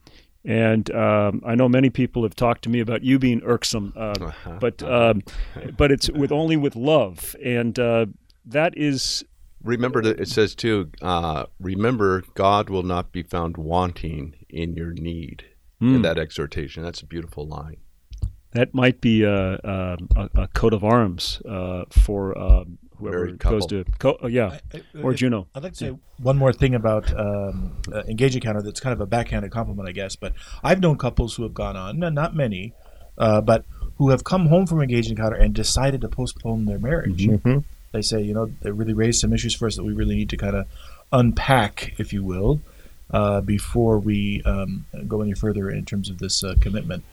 And 0.43 0.89
um, 0.95 1.43
I 1.45 1.53
know 1.53 1.69
many 1.69 1.91
people 1.91 2.23
have 2.23 2.35
talked 2.35 2.63
to 2.63 2.69
me 2.69 2.79
about 2.79 3.03
you 3.03 3.19
being 3.19 3.43
irksome, 3.43 3.93
uh, 3.95 4.15
uh-huh. 4.19 4.57
but 4.59 4.81
um, 4.81 5.21
but 5.77 5.91
it's 5.91 6.09
with 6.15 6.31
only 6.31 6.57
with 6.57 6.75
love, 6.75 7.35
and 7.43 7.77
uh, 7.77 8.07
that 8.45 8.75
is. 8.75 9.23
Remember 9.63 10.01
that 10.01 10.19
it 10.19 10.27
says 10.27 10.55
too. 10.55 10.89
Uh, 11.03 11.45
remember, 11.59 12.23
God 12.33 12.71
will 12.71 12.81
not 12.81 13.11
be 13.11 13.21
found 13.21 13.57
wanting 13.57 14.35
in 14.49 14.75
your 14.75 14.93
need. 14.93 15.45
Mm. 15.79 15.87
In 15.87 15.95
hmm. 15.95 16.01
that 16.03 16.19
exhortation, 16.19 16.83
that's 16.83 17.01
a 17.01 17.07
beautiful 17.07 17.47
line. 17.47 17.77
That 18.51 18.73
might 18.73 18.99
be 19.01 19.23
a, 19.23 19.53
a, 19.53 19.97
a 20.35 20.47
coat 20.49 20.73
of 20.73 20.83
arms 20.83 21.41
uh, 21.47 21.85
for 21.89 22.37
uh, 22.37 22.63
whoever 22.97 23.27
goes 23.31 23.65
to. 23.67 23.85
Co- 23.99 24.17
oh, 24.21 24.27
yeah, 24.27 24.59
I- 24.73 24.77
I- 24.77 25.01
or 25.01 25.11
if- 25.13 25.17
Juno. 25.19 25.47
I'd 25.55 25.63
like 25.63 25.73
to 25.73 25.77
say 25.77 25.97
one 26.17 26.37
more 26.37 26.53
thing 26.53 26.75
about 26.75 27.17
um, 27.17 27.73
uh, 27.91 28.03
engage 28.07 28.35
encounter 28.35 28.61
that's 28.61 28.79
kind 28.79 28.93
of 28.93 29.01
a 29.01 29.05
backhanded 29.05 29.51
compliment, 29.51 29.87
I 29.87 29.91
guess. 29.93 30.15
But 30.15 30.33
I've 30.63 30.81
known 30.81 30.97
couples 30.97 31.35
who 31.35 31.43
have 31.43 31.53
gone 31.53 31.75
on, 31.77 31.99
not 31.99 32.35
many, 32.35 32.73
uh, 33.17 33.41
but 33.41 33.65
who 33.97 34.09
have 34.09 34.23
come 34.23 34.47
home 34.47 34.65
from 34.67 34.81
engage 34.81 35.09
encounter 35.09 35.35
and 35.35 35.53
decided 35.53 36.01
to 36.01 36.09
postpone 36.09 36.65
their 36.65 36.79
marriage. 36.79 37.27
Mhm. 37.27 37.63
They 37.91 38.01
say, 38.01 38.21
you 38.21 38.33
know, 38.33 38.49
they 38.61 38.71
really 38.71 38.93
raised 38.93 39.19
some 39.19 39.33
issues 39.33 39.53
for 39.53 39.67
us 39.67 39.75
that 39.75 39.83
we 39.83 39.93
really 39.93 40.15
need 40.15 40.29
to 40.29 40.37
kind 40.37 40.55
of 40.55 40.65
unpack, 41.11 41.93
if 41.99 42.13
you 42.13 42.23
will, 42.23 42.61
uh, 43.11 43.41
before 43.41 43.99
we 43.99 44.41
um, 44.43 44.85
go 45.07 45.21
any 45.21 45.33
further 45.33 45.69
in 45.69 45.83
terms 45.85 46.09
of 46.09 46.17
this 46.19 46.43
uh, 46.43 46.55
commitment. 46.61 47.03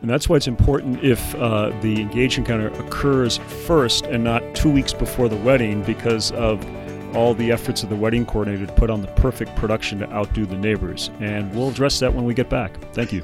And 0.00 0.10
that's 0.10 0.28
why 0.28 0.36
it's 0.36 0.46
important 0.46 1.02
if 1.02 1.34
uh, 1.36 1.70
the 1.80 2.00
engage 2.00 2.36
encounter 2.36 2.68
occurs 2.68 3.38
first 3.66 4.04
and 4.06 4.22
not 4.22 4.42
two 4.54 4.70
weeks 4.70 4.92
before 4.92 5.28
the 5.28 5.36
wedding 5.36 5.82
because 5.82 6.30
of 6.32 6.64
all 7.16 7.32
the 7.34 7.52
efforts 7.52 7.82
of 7.82 7.88
the 7.88 7.96
wedding 7.96 8.26
coordinator 8.26 8.66
to 8.66 8.72
put 8.72 8.90
on 8.90 9.00
the 9.00 9.08
perfect 9.08 9.54
production 9.56 10.00
to 10.00 10.12
outdo 10.12 10.44
the 10.44 10.56
neighbors. 10.56 11.10
And 11.20 11.54
we'll 11.54 11.68
address 11.68 11.98
that 12.00 12.12
when 12.12 12.24
we 12.24 12.34
get 12.34 12.50
back. 12.50 12.76
Thank 12.92 13.12
you. 13.12 13.22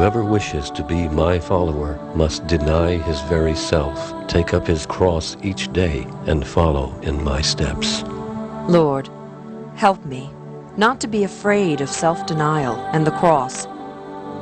Whoever 0.00 0.24
wishes 0.24 0.70
to 0.70 0.82
be 0.82 1.10
my 1.10 1.38
follower 1.38 1.98
must 2.14 2.46
deny 2.46 2.96
his 2.96 3.20
very 3.28 3.54
self, 3.54 4.26
take 4.28 4.54
up 4.54 4.66
his 4.66 4.86
cross 4.86 5.36
each 5.42 5.70
day, 5.74 6.06
and 6.24 6.46
follow 6.46 6.98
in 7.02 7.22
my 7.22 7.42
steps. 7.42 8.02
Lord, 8.66 9.10
help 9.74 10.02
me 10.06 10.30
not 10.78 11.02
to 11.02 11.06
be 11.06 11.24
afraid 11.24 11.82
of 11.82 11.90
self 11.90 12.24
denial 12.24 12.76
and 12.94 13.06
the 13.06 13.10
cross. 13.10 13.66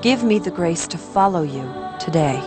Give 0.00 0.22
me 0.22 0.38
the 0.38 0.52
grace 0.52 0.86
to 0.86 0.96
follow 0.96 1.42
you 1.42 1.68
today. 1.98 2.40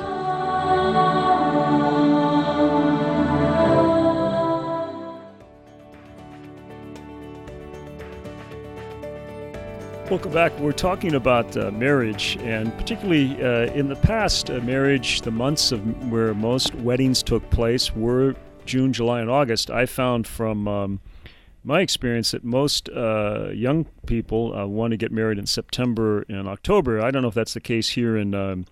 Welcome 10.12 10.34
back. 10.34 10.60
We're 10.60 10.74
talking 10.74 11.16
about 11.16 11.56
uh, 11.56 11.72
marriage, 11.72 12.38
and 12.42 12.78
particularly 12.78 13.42
uh, 13.42 13.72
in 13.72 13.88
the 13.88 13.96
past, 13.96 14.50
uh, 14.50 14.60
marriage, 14.60 15.22
the 15.22 15.32
months 15.32 15.72
of 15.72 16.12
where 16.12 16.34
most 16.34 16.76
weddings 16.76 17.24
took 17.24 17.50
place 17.50 17.96
were 17.96 18.36
June, 18.66 18.92
July, 18.92 19.22
and 19.22 19.30
August. 19.30 19.72
I 19.72 19.86
found 19.86 20.28
from 20.28 20.68
um, 20.68 21.00
my 21.64 21.80
experience 21.80 22.32
that 22.32 22.44
most 22.44 22.90
uh, 22.90 23.52
young 23.54 23.86
people 24.06 24.54
uh, 24.54 24.66
want 24.66 24.92
to 24.92 24.98
get 24.98 25.14
married 25.14 25.38
in 25.38 25.46
September 25.46 26.26
and 26.28 26.46
October. 26.46 27.02
I 27.02 27.10
don't 27.10 27.22
know 27.22 27.30
if 27.30 27.34
that's 27.34 27.54
the 27.54 27.62
case 27.62 27.88
here 27.88 28.18
in 28.18 28.36
um, 28.36 28.66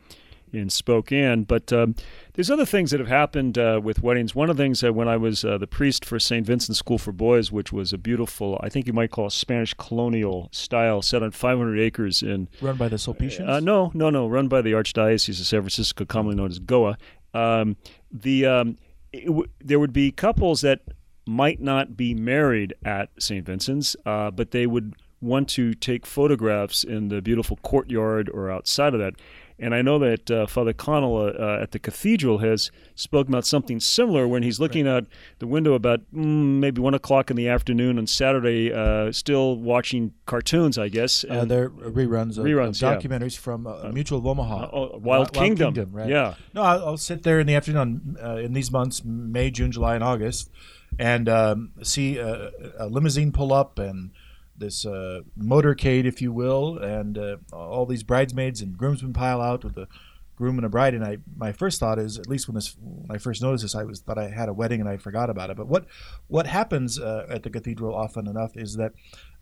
in 0.52 0.70
Spokane, 0.70 1.44
but 1.44 1.72
um, 1.72 1.96
there's 2.34 2.50
other 2.50 2.66
things 2.66 2.92
that 2.92 3.00
have 3.00 3.10
happened 3.10 3.58
uh, 3.58 3.80
with 3.84 4.02
weddings. 4.02 4.34
One 4.36 4.50
of 4.50 4.58
the 4.58 4.64
things 4.64 4.82
that 4.82 4.94
when 4.94 5.08
I 5.08 5.18
was 5.18 5.44
uh, 5.44 5.58
the 5.58 5.68
priest 5.68 6.06
for 6.06 6.20
St. 6.20 6.46
Vincent 6.46 6.78
School 6.78 6.98
for 6.98 7.12
Boys, 7.12 7.52
which 7.52 7.72
was 7.72 7.94
a 7.94 7.98
beautiful, 7.98 8.60
I 8.64 8.70
think 8.70 8.88
you 8.88 8.94
might 8.94 9.12
call 9.12 9.28
it 9.28 9.32
Spanish 9.32 9.74
colonial 9.74 10.50
style, 10.52 11.02
set 11.02 11.24
on 11.24 11.32
500 11.32 11.80
acres 11.80 12.22
in 12.22 12.48
Run 12.62 12.78
by 12.78 12.88
the 12.88 12.98
Sulpicians? 12.98 13.50
uh, 13.50 13.60
no, 13.60 13.92
no, 13.94 14.10
no. 14.10 14.28
Run 14.28 14.48
by 14.48 14.62
the 14.62 14.72
Archdiocese 14.74 15.40
of 15.40 15.46
San 15.46 15.62
Francisco, 15.62 16.06
commonly 16.06 16.36
known 16.36 16.52
as 16.52 16.60
GOA. 16.60 16.98
Um, 17.34 17.78
the 18.12 18.46
um, 18.46 18.78
w- 19.14 19.48
there 19.64 19.80
would 19.80 19.94
be 19.94 20.12
couples 20.12 20.62
that 20.62 20.82
might 21.28 21.62
not 21.62 21.96
be 21.96 22.16
married 22.16 22.74
at 22.84 23.10
St. 23.20 23.46
Vincent's, 23.46 23.96
uh, 24.06 24.32
but 24.32 24.52
they 24.52 24.66
would 24.66 24.96
want 25.22 25.50
to 25.50 25.74
take 25.74 26.06
photographs 26.06 26.84
in 26.84 27.10
the 27.10 27.22
beautiful 27.22 27.58
courtyard 27.58 28.30
or 28.34 28.50
outside 28.50 28.94
of 28.94 29.00
that. 29.00 29.14
And 29.60 29.76
I 29.76 29.82
know 29.82 30.00
that 30.00 30.32
uh, 30.32 30.48
Father 30.48 30.74
Connell 30.74 31.18
uh, 31.18 31.32
uh, 31.32 31.60
at 31.62 31.72
the 31.72 31.80
cathedral 31.80 32.40
has 32.40 32.72
spoken 32.96 33.34
about 33.34 33.46
something 33.46 33.80
similar 33.80 34.28
when 34.28 34.42
he's 34.44 34.60
looking 34.60 34.88
out 34.88 35.06
the 35.40 35.48
window 35.48 35.74
about 35.74 36.00
mm, 36.14 36.60
maybe 36.60 36.82
one 36.82 36.94
o'clock 36.94 37.30
in 37.30 37.36
the 37.36 37.50
afternoon 37.50 37.98
on 37.98 38.08
Saturday, 38.08 38.72
uh, 38.72 39.12
still 39.12 39.58
watching 39.58 40.14
cartoons, 40.26 40.78
I 40.78 40.90
guess. 40.90 41.26
Uh, 41.30 41.46
they're 41.46 41.70
reruns 41.70 42.38
of, 42.38 42.46
Reruns, 42.46 42.82
of 42.82 43.04
yeah. 43.04 43.10
documentaires 43.10 43.38
from 43.38 43.68
uh, 43.68 43.90
Mutual 43.92 44.20
of 44.20 44.26
Omaha. 44.26 44.64
Uh, 44.64 44.70
oh, 44.72 44.98
Wild 44.98 45.34
Kingdom. 45.34 45.76
right? 45.92 46.10
Yeah. 46.10 46.36
No, 46.54 46.62
I'll, 46.62 46.86
I'll 46.86 46.98
sit 46.98 47.24
there 47.24 47.40
in 47.40 47.48
the 47.48 47.56
afternoon 47.56 48.18
uh, 48.24 48.36
in 48.38 48.54
these 48.54 48.72
months, 48.72 49.04
May, 49.04 49.52
June, 49.52 49.72
July, 49.72 49.96
and 49.96 50.04
August, 50.04 50.50
and 50.98 51.28
um, 51.28 51.72
see 51.84 52.18
a, 52.18 52.52
a 52.78 52.88
limousine 52.88 53.32
pull 53.32 53.54
up 53.54 53.78
and 53.78 54.12
this 54.60 54.86
uh, 54.86 55.22
motorcade, 55.38 56.06
if 56.06 56.22
you 56.22 56.32
will, 56.32 56.78
and 56.78 57.18
uh, 57.18 57.38
all 57.52 57.86
these 57.86 58.04
bridesmaids 58.04 58.62
and 58.62 58.78
groomsmen 58.78 59.14
pile 59.14 59.42
out 59.42 59.64
with 59.64 59.78
a 59.78 59.88
groom 60.36 60.58
and 60.58 60.66
a 60.66 60.70
bride. 60.70 60.94
And 60.94 61.04
I, 61.04 61.18
my 61.36 61.52
first 61.52 61.80
thought 61.80 62.00
is, 62.00 62.18
at 62.18 62.28
least 62.28 62.48
when 62.48 62.56
this, 62.56 62.78
when 62.80 63.16
I 63.16 63.18
first 63.18 63.42
noticed 63.42 63.64
this, 63.64 63.76
I 63.76 63.84
was 63.84 64.00
thought 64.00 64.18
I 64.18 64.30
had 64.30 64.50
a 64.50 64.54
wedding 64.54 64.80
and 64.80 64.90
I 64.90 64.98
forgot 64.98 65.30
about 65.30 65.50
it. 65.50 65.58
But 65.58 65.68
what, 65.68 65.86
what 66.28 66.48
happens 66.48 67.00
uh, 67.00 67.26
at 67.30 67.44
the 67.44 67.50
cathedral 67.50 67.96
often 67.96 68.28
enough 68.28 68.56
is 68.56 68.76
that 68.76 68.94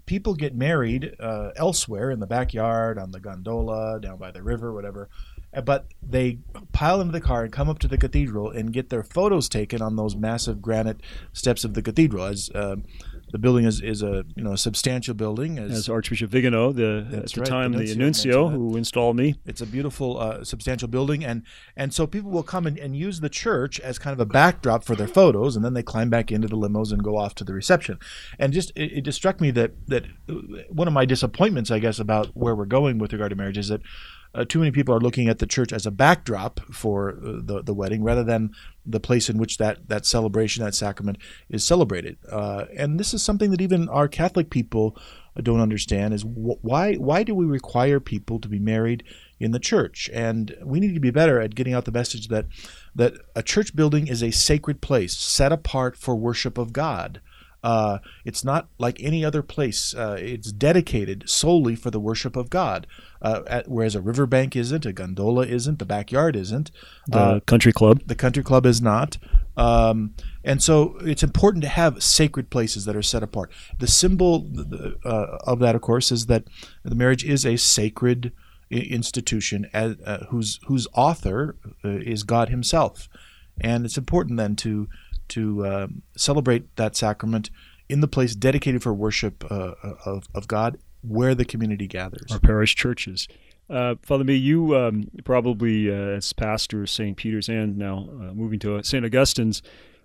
people 0.05 0.33
get 0.33 0.55
married 0.55 1.15
uh, 1.19 1.51
elsewhere 1.55 2.09
in 2.11 2.19
the 2.19 2.27
backyard, 2.27 2.97
on 2.97 3.11
the 3.11 3.19
gondola, 3.19 3.99
down 3.99 4.17
by 4.17 4.31
the 4.31 4.41
river, 4.41 4.73
whatever. 4.73 5.09
Uh, 5.53 5.61
But 5.61 5.85
they 6.01 6.39
pile 6.71 7.01
into 7.01 7.11
the 7.11 7.21
car 7.21 7.43
and 7.43 7.51
come 7.51 7.69
up 7.69 7.79
to 7.79 7.87
the 7.87 7.97
cathedral 7.97 8.51
and 8.51 8.73
get 8.73 8.89
their 8.89 9.03
photos 9.03 9.49
taken 9.49 9.81
on 9.81 9.95
those 9.95 10.15
massive 10.15 10.61
granite 10.61 11.01
steps 11.33 11.63
of 11.63 11.73
the 11.73 11.81
cathedral. 11.81 12.25
As 12.25 12.49
um 12.55 12.83
the 13.31 13.37
building 13.37 13.65
is, 13.65 13.81
is 13.81 14.01
a 14.01 14.25
you 14.35 14.43
know 14.43 14.53
a 14.53 14.57
substantial 14.57 15.13
building. 15.13 15.59
As, 15.59 15.71
As 15.71 15.89
Archbishop 15.89 16.29
Vigano, 16.29 16.71
the 16.71 17.07
at 17.11 17.31
the 17.31 17.41
right, 17.41 17.49
time 17.49 17.71
the 17.73 17.79
nuncio 17.79 17.95
nuncio 17.95 18.49
mentioned 18.49 18.53
that. 18.53 18.57
who 18.57 18.77
installed 18.77 19.15
me. 19.17 19.35
it's 19.45 19.61
a 19.61 19.65
beautiful, 19.65 20.19
uh, 20.19 20.43
substantial 20.43 20.87
building, 20.87 21.25
and 21.25 21.43
and 21.75 21.93
so 21.93 22.07
people 22.07 22.31
will 22.31 22.43
come 22.43 22.65
and, 22.65 22.77
and 22.77 22.95
use 22.95 23.19
the 23.19 23.29
church 23.29 23.79
as 23.81 23.99
kind 23.99 24.13
of 24.13 24.19
a 24.19 24.25
backdrop 24.25 24.83
for 24.83 24.95
their 24.95 25.07
photos, 25.07 25.55
and 25.55 25.65
then 25.65 25.73
they 25.73 25.83
climb 25.83 26.09
back 26.09 26.31
into 26.31 26.47
the 26.47 26.57
limos 26.57 26.91
and 26.91 27.03
go 27.03 27.17
off 27.17 27.35
to 27.35 27.43
the 27.43 27.53
reception. 27.53 27.99
And 28.39 28.53
just 28.53 28.71
it, 28.75 28.97
it 28.97 29.01
just 29.01 29.17
struck 29.17 29.41
me 29.41 29.51
that 29.51 29.71
that 29.87 30.05
uh, 30.29 30.33
one 30.69 30.87
of 30.87 30.93
my 30.93 31.05
disappointments, 31.05 31.71
I 31.71 31.79
guess, 31.79 31.99
about 31.99 32.27
where 32.35 32.55
we're 32.55 32.65
going 32.65 32.97
with 32.97 33.13
regard 33.13 33.31
to 33.31 33.35
marriage 33.35 33.57
is 33.57 33.67
that. 33.69 33.81
Uh, 34.33 34.45
too 34.45 34.59
many 34.59 34.71
people 34.71 34.93
are 34.93 34.99
looking 34.99 35.27
at 35.27 35.39
the 35.39 35.45
church 35.45 35.73
as 35.73 35.85
a 35.85 35.91
backdrop 35.91 36.59
for 36.71 37.17
uh, 37.17 37.39
the 37.41 37.63
the 37.63 37.73
wedding, 37.73 38.03
rather 38.03 38.23
than 38.23 38.51
the 38.85 38.99
place 38.99 39.29
in 39.29 39.37
which 39.37 39.57
that 39.57 39.89
that 39.89 40.05
celebration, 40.05 40.63
that 40.63 40.75
sacrament, 40.75 41.17
is 41.49 41.63
celebrated. 41.63 42.17
Uh, 42.31 42.65
and 42.75 42.99
this 42.99 43.13
is 43.13 43.23
something 43.23 43.51
that 43.51 43.61
even 43.61 43.89
our 43.89 44.07
Catholic 44.07 44.49
people 44.49 44.97
don't 45.41 45.61
understand: 45.61 46.13
is 46.13 46.23
wh- 46.23 46.63
why 46.63 46.95
why 46.95 47.23
do 47.23 47.33
we 47.33 47.45
require 47.45 47.99
people 47.99 48.39
to 48.39 48.47
be 48.47 48.59
married 48.59 49.03
in 49.39 49.51
the 49.51 49.59
church? 49.59 50.09
And 50.13 50.55
we 50.63 50.79
need 50.79 50.93
to 50.93 50.99
be 50.99 51.11
better 51.11 51.39
at 51.39 51.55
getting 51.55 51.73
out 51.73 51.85
the 51.85 51.91
message 51.91 52.27
that 52.27 52.45
that 52.95 53.13
a 53.35 53.43
church 53.43 53.75
building 53.75 54.07
is 54.07 54.23
a 54.23 54.31
sacred 54.31 54.81
place 54.81 55.15
set 55.17 55.51
apart 55.51 55.97
for 55.97 56.15
worship 56.15 56.57
of 56.57 56.73
God. 56.73 57.21
Uh, 57.63 57.97
it's 58.23 58.43
not 58.43 58.67
like 58.77 59.01
any 59.01 59.25
other 59.25 59.41
place. 59.41 59.93
Uh, 59.95 60.15
it's 60.19 60.51
dedicated 60.51 61.27
solely 61.29 61.75
for 61.75 61.91
the 61.91 61.99
worship 61.99 62.35
of 62.35 62.49
God. 62.49 62.87
Uh, 63.21 63.41
at, 63.47 63.67
whereas 63.67 63.95
a 63.95 64.01
riverbank 64.01 64.55
isn't, 64.55 64.85
a 64.85 64.93
gondola 64.93 65.45
isn't, 65.45 65.79
the 65.79 65.85
backyard 65.85 66.35
isn't, 66.35 66.69
The 67.07 67.19
uh, 67.19 67.39
country 67.41 67.73
club. 67.73 68.03
the 68.05 68.15
country 68.15 68.43
club 68.43 68.65
is 68.65 68.81
not. 68.81 69.17
Um, 69.57 70.13
and 70.43 70.61
so 70.61 70.97
it's 71.01 71.23
important 71.23 71.63
to 71.63 71.67
have 71.69 72.03
sacred 72.03 72.51
places 72.51 72.85
that 72.85 72.95
are 72.95 73.01
set 73.01 73.23
apart. 73.23 73.51
The 73.79 73.87
symbol 73.87 74.47
uh, 75.03 75.37
of 75.45 75.57
that, 75.59 75.73
of 75.75 75.81
course, 75.81 76.11
is 76.11 76.27
that 76.27 76.43
the 76.83 76.93
marriage 76.95 77.25
is 77.25 77.43
a 77.43 77.57
sacred 77.57 78.31
i- 78.71 78.75
institution 78.75 79.67
as, 79.73 79.95
uh, 80.05 80.27
whose 80.29 80.59
whose 80.67 80.87
author 80.93 81.55
uh, 81.83 81.89
is 81.89 82.21
God 82.21 82.49
Himself, 82.49 83.09
and 83.59 83.83
it's 83.83 83.97
important 83.97 84.37
then 84.37 84.55
to 84.57 84.87
to 85.29 85.65
um, 85.65 86.01
celebrate 86.15 86.75
that 86.75 86.95
sacrament 86.95 87.49
in 87.89 88.01
the 88.01 88.07
place 88.07 88.35
dedicated 88.35 88.83
for 88.83 88.93
worship 88.93 89.43
uh, 89.49 89.73
of, 90.05 90.27
of 90.33 90.47
God, 90.47 90.77
where 91.01 91.35
the 91.35 91.45
community 91.45 91.87
gathers. 91.87 92.31
our 92.31 92.39
parish 92.39 92.75
churches. 92.75 93.27
Uh, 93.69 93.95
Father 94.01 94.23
Mee, 94.23 94.35
you 94.35 94.77
um, 94.77 95.09
probably, 95.25 95.91
uh, 95.91 96.15
as 96.15 96.31
pastor 96.33 96.83
of 96.83 96.89
St. 96.89 97.17
Peter's 97.17 97.49
and 97.49 97.77
now 97.77 98.09
uh, 98.11 98.33
moving 98.33 98.59
to 98.59 98.81
St. 98.83 99.03
Augustine's, 99.03 99.61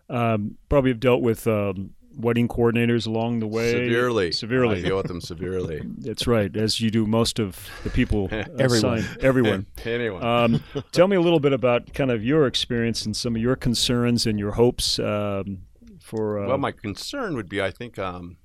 um, 0.08 0.56
probably 0.68 0.90
have 0.90 1.00
dealt 1.00 1.22
with 1.22 1.46
um, 1.46 1.90
wedding 2.16 2.48
coordinators 2.48 3.06
along 3.06 3.40
the 3.40 3.46
way. 3.46 3.72
Severely. 3.72 4.32
Severely. 4.32 4.78
I 4.78 4.82
deal 4.82 4.96
with 4.96 5.06
them 5.06 5.20
severely. 5.20 5.82
That's 5.98 6.26
right, 6.26 6.54
as 6.56 6.80
you 6.80 6.90
do 6.90 7.06
most 7.06 7.38
of 7.38 7.68
the 7.84 7.90
people 7.90 8.28
Everyone. 8.30 8.98
assigned- 8.98 9.18
everyone. 9.22 9.66
Anyone. 9.84 10.24
Um, 10.24 10.64
tell 10.92 11.08
me 11.08 11.16
a 11.16 11.20
little 11.20 11.40
bit 11.40 11.52
about 11.52 11.92
kind 11.94 12.10
of 12.10 12.24
your 12.24 12.46
experience 12.46 13.04
and 13.06 13.16
some 13.16 13.36
of 13.36 13.42
your 13.42 13.56
concerns 13.56 14.26
and 14.26 14.38
your 14.38 14.52
hopes 14.52 14.98
um, 14.98 15.62
for. 16.00 16.42
Uh, 16.44 16.48
well, 16.48 16.58
my 16.58 16.72
concern 16.72 17.34
would 17.34 17.48
be, 17.48 17.60
I 17.62 17.70
think, 17.70 17.98
um, 17.98 18.36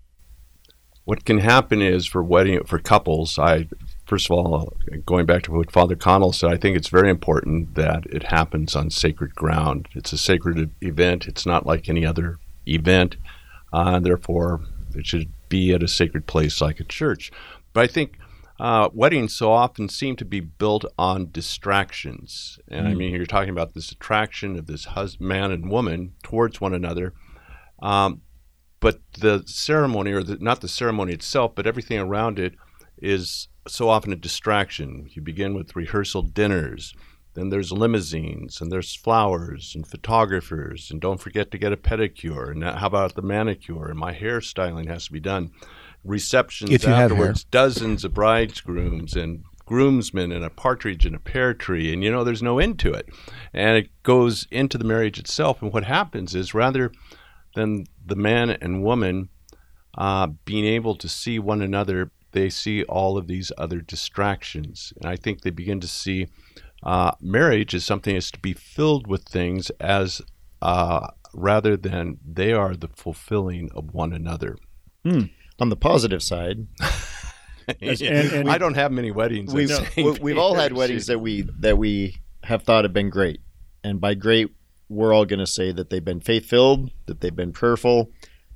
what 1.06 1.24
can 1.24 1.40
happen 1.40 1.82
is 1.82 2.06
for 2.06 2.22
wedding 2.22 2.62
for 2.66 2.80
couples. 2.80 3.40
I 3.40 3.68
first 4.06 4.30
of 4.30 4.32
all, 4.32 4.74
going 5.06 5.26
back 5.26 5.44
to 5.44 5.52
what 5.54 5.72
Father 5.72 5.96
Connell 5.96 6.34
said, 6.34 6.52
I 6.52 6.58
think 6.58 6.76
it's 6.76 6.90
very 6.90 7.10
important 7.10 7.76
that 7.76 8.06
it 8.08 8.24
happens 8.24 8.76
on 8.76 8.90
sacred 8.90 9.34
ground. 9.36 9.88
It's 9.94 10.12
a 10.12 10.18
sacred 10.18 10.70
event. 10.82 11.28
It's 11.28 11.46
not 11.46 11.66
like 11.66 11.88
any 11.88 12.06
other 12.06 12.40
event, 12.68 13.16
and 13.72 14.06
therefore, 14.06 14.62
It 14.96 15.06
should 15.06 15.32
be 15.50 15.74
at 15.74 15.84
a 15.84 15.88
sacred 15.88 16.26
place 16.26 16.62
like 16.62 16.80
a 16.80 16.84
church. 16.84 17.32
But 17.74 17.84
I 17.84 17.88
think 17.88 18.18
uh, 18.60 18.90
weddings 18.94 19.36
so 19.36 19.52
often 19.52 19.88
seem 19.90 20.16
to 20.18 20.26
be 20.26 20.40
built 20.40 20.86
on 20.98 21.32
distractions. 21.32 22.60
And 22.68 22.88
mm. 22.88 22.92
I 22.92 22.94
mean, 22.96 23.14
you're 23.14 23.26
talking 23.26 23.52
about 23.52 23.74
this 23.74 23.92
attraction 23.92 24.58
of 24.58 24.66
this 24.66 24.86
hus- 24.86 25.20
man 25.20 25.52
and 25.52 25.70
woman 25.70 26.14
towards 26.24 26.60
one 26.60 26.74
another. 26.74 27.14
Um, 27.80 28.22
but 28.80 29.00
the 29.20 29.44
ceremony, 29.46 30.12
or 30.12 30.24
the, 30.24 30.38
not 30.38 30.62
the 30.62 30.68
ceremony 30.68 31.14
itself, 31.14 31.54
but 31.56 31.68
everything 31.68 32.00
around 32.00 32.40
it, 32.40 32.56
is 32.98 33.48
so 33.68 33.90
often 33.90 34.12
a 34.12 34.16
distraction. 34.16 35.10
You 35.12 35.22
begin 35.22 35.54
with 35.54 35.76
rehearsal 35.76 36.24
dinners, 36.24 36.96
then 37.38 37.50
there's 37.50 37.72
limousines, 37.72 38.60
and 38.60 38.72
there's 38.72 38.96
flowers 38.96 39.74
and 39.76 39.86
photographers, 39.86 40.90
and 40.90 41.00
don't 41.00 41.22
forget 41.22 41.52
to 41.52 41.60
get 41.60 41.72
a 41.72 41.78
pedicure. 41.78 42.50
And 42.50 42.64
how 42.64 42.88
about 42.88 43.14
the 43.14 43.22
manicure? 43.22 43.90
And 43.90 44.00
my 44.00 44.14
hairstyling 44.14 44.88
has 44.88 45.06
to 45.06 45.12
be 45.12 45.20
done. 45.20 45.52
Receptions 46.04 46.72
if 46.72 46.84
you 46.84 46.90
afterwards, 46.90 47.44
dozens 47.44 48.04
of 48.04 48.16
bridegrooms 48.16 49.16
and 49.16 49.44
groomsmen 49.66 50.32
and 50.32 50.44
a 50.44 50.50
partridge 50.50 51.06
and 51.06 51.16
a 51.16 51.20
pear 51.20 51.54
tree, 51.54 51.94
and 51.94 52.04
you 52.04 52.10
know 52.12 52.24
there's 52.24 52.42
no 52.42 52.58
end 52.58 52.80
to 52.80 52.94
it. 52.94 53.08
And 53.54 53.78
it 53.78 53.90
goes 54.02 54.48
into 54.50 54.80
the 54.80 54.84
marriage 54.84 55.20
itself. 55.20 55.62
And 55.62 55.72
what 55.72 55.84
happens 55.84 56.34
is 56.34 56.56
rather 56.56 56.92
than 57.54 57.86
the 58.04 58.16
man 58.16 58.50
and 58.50 58.84
woman 58.84 59.30
uh, 59.96 60.28
being 60.46 60.66
able 60.66 60.96
to 60.96 61.08
see 61.08 61.38
one 61.38 61.62
another, 61.62 62.10
they 62.32 62.50
see 62.50 62.84
all 62.84 63.16
of 63.16 63.28
these 63.28 63.52
other 63.58 63.82
distractions. 63.82 64.94
And 64.98 65.06
I 65.06 65.18
think 65.18 65.42
they 65.42 65.52
begin 65.52 65.80
to 65.82 65.88
see 65.88 66.28
uh, 66.84 67.12
marriage 67.22 67.74
is 67.74 67.86
something 67.86 68.14
that's 68.14 68.32
to 68.32 68.40
be 68.40 68.54
filled 68.54 69.08
with 69.08 69.24
things 69.24 69.70
as 69.80 70.22
uh, 70.62 71.08
rather 71.34 71.78
than 71.78 72.18
they 72.26 72.54
are 72.54 72.76
the 72.76 72.88
fulfilling 72.88 73.70
of 73.76 73.94
one 73.94 74.14
another. 74.14 74.58
Hmm. 75.04 75.24
On 75.60 75.70
the 75.70 75.76
positive 75.76 76.22
side, 76.22 76.68
and, 77.82 78.02
and 78.02 78.50
I 78.50 78.60
don't 78.60 78.76
have 78.76 78.92
many 78.92 79.10
weddings. 79.10 79.52
We've, 79.52 80.20
we've 80.20 80.38
all 80.38 80.54
had 80.54 80.74
weddings 80.74 81.08
that 81.08 81.20
we 81.20 81.50
that 81.60 81.80
we 81.80 82.18
have 82.44 82.62
thought 82.62 82.86
have 82.86 82.94
been 82.94 83.10
great, 83.10 83.42
and 83.84 84.00
by 84.00 84.14
great 84.14 84.52
we're 84.88 85.14
all 85.14 85.26
going 85.26 85.40
to 85.40 85.48
say 85.48 85.72
that 85.72 85.90
they've 85.90 86.06
been 86.06 86.22
faith 86.22 86.46
filled, 86.46 86.92
that 87.08 87.22
they've 87.22 87.36
been 87.36 87.52
prayerful, 87.54 88.12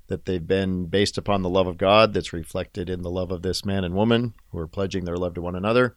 that 0.07 0.25
they've 0.25 0.45
been 0.45 0.85
based 0.85 1.17
upon 1.17 1.41
the 1.41 1.49
love 1.49 1.67
of 1.67 1.77
God 1.77 2.13
that's 2.13 2.33
reflected 2.33 2.89
in 2.89 3.01
the 3.01 3.09
love 3.09 3.31
of 3.31 3.41
this 3.41 3.65
man 3.65 3.83
and 3.83 3.95
woman 3.95 4.33
who 4.51 4.59
are 4.59 4.67
pledging 4.67 5.05
their 5.05 5.17
love 5.17 5.33
to 5.33 5.41
one 5.41 5.55
another 5.55 5.95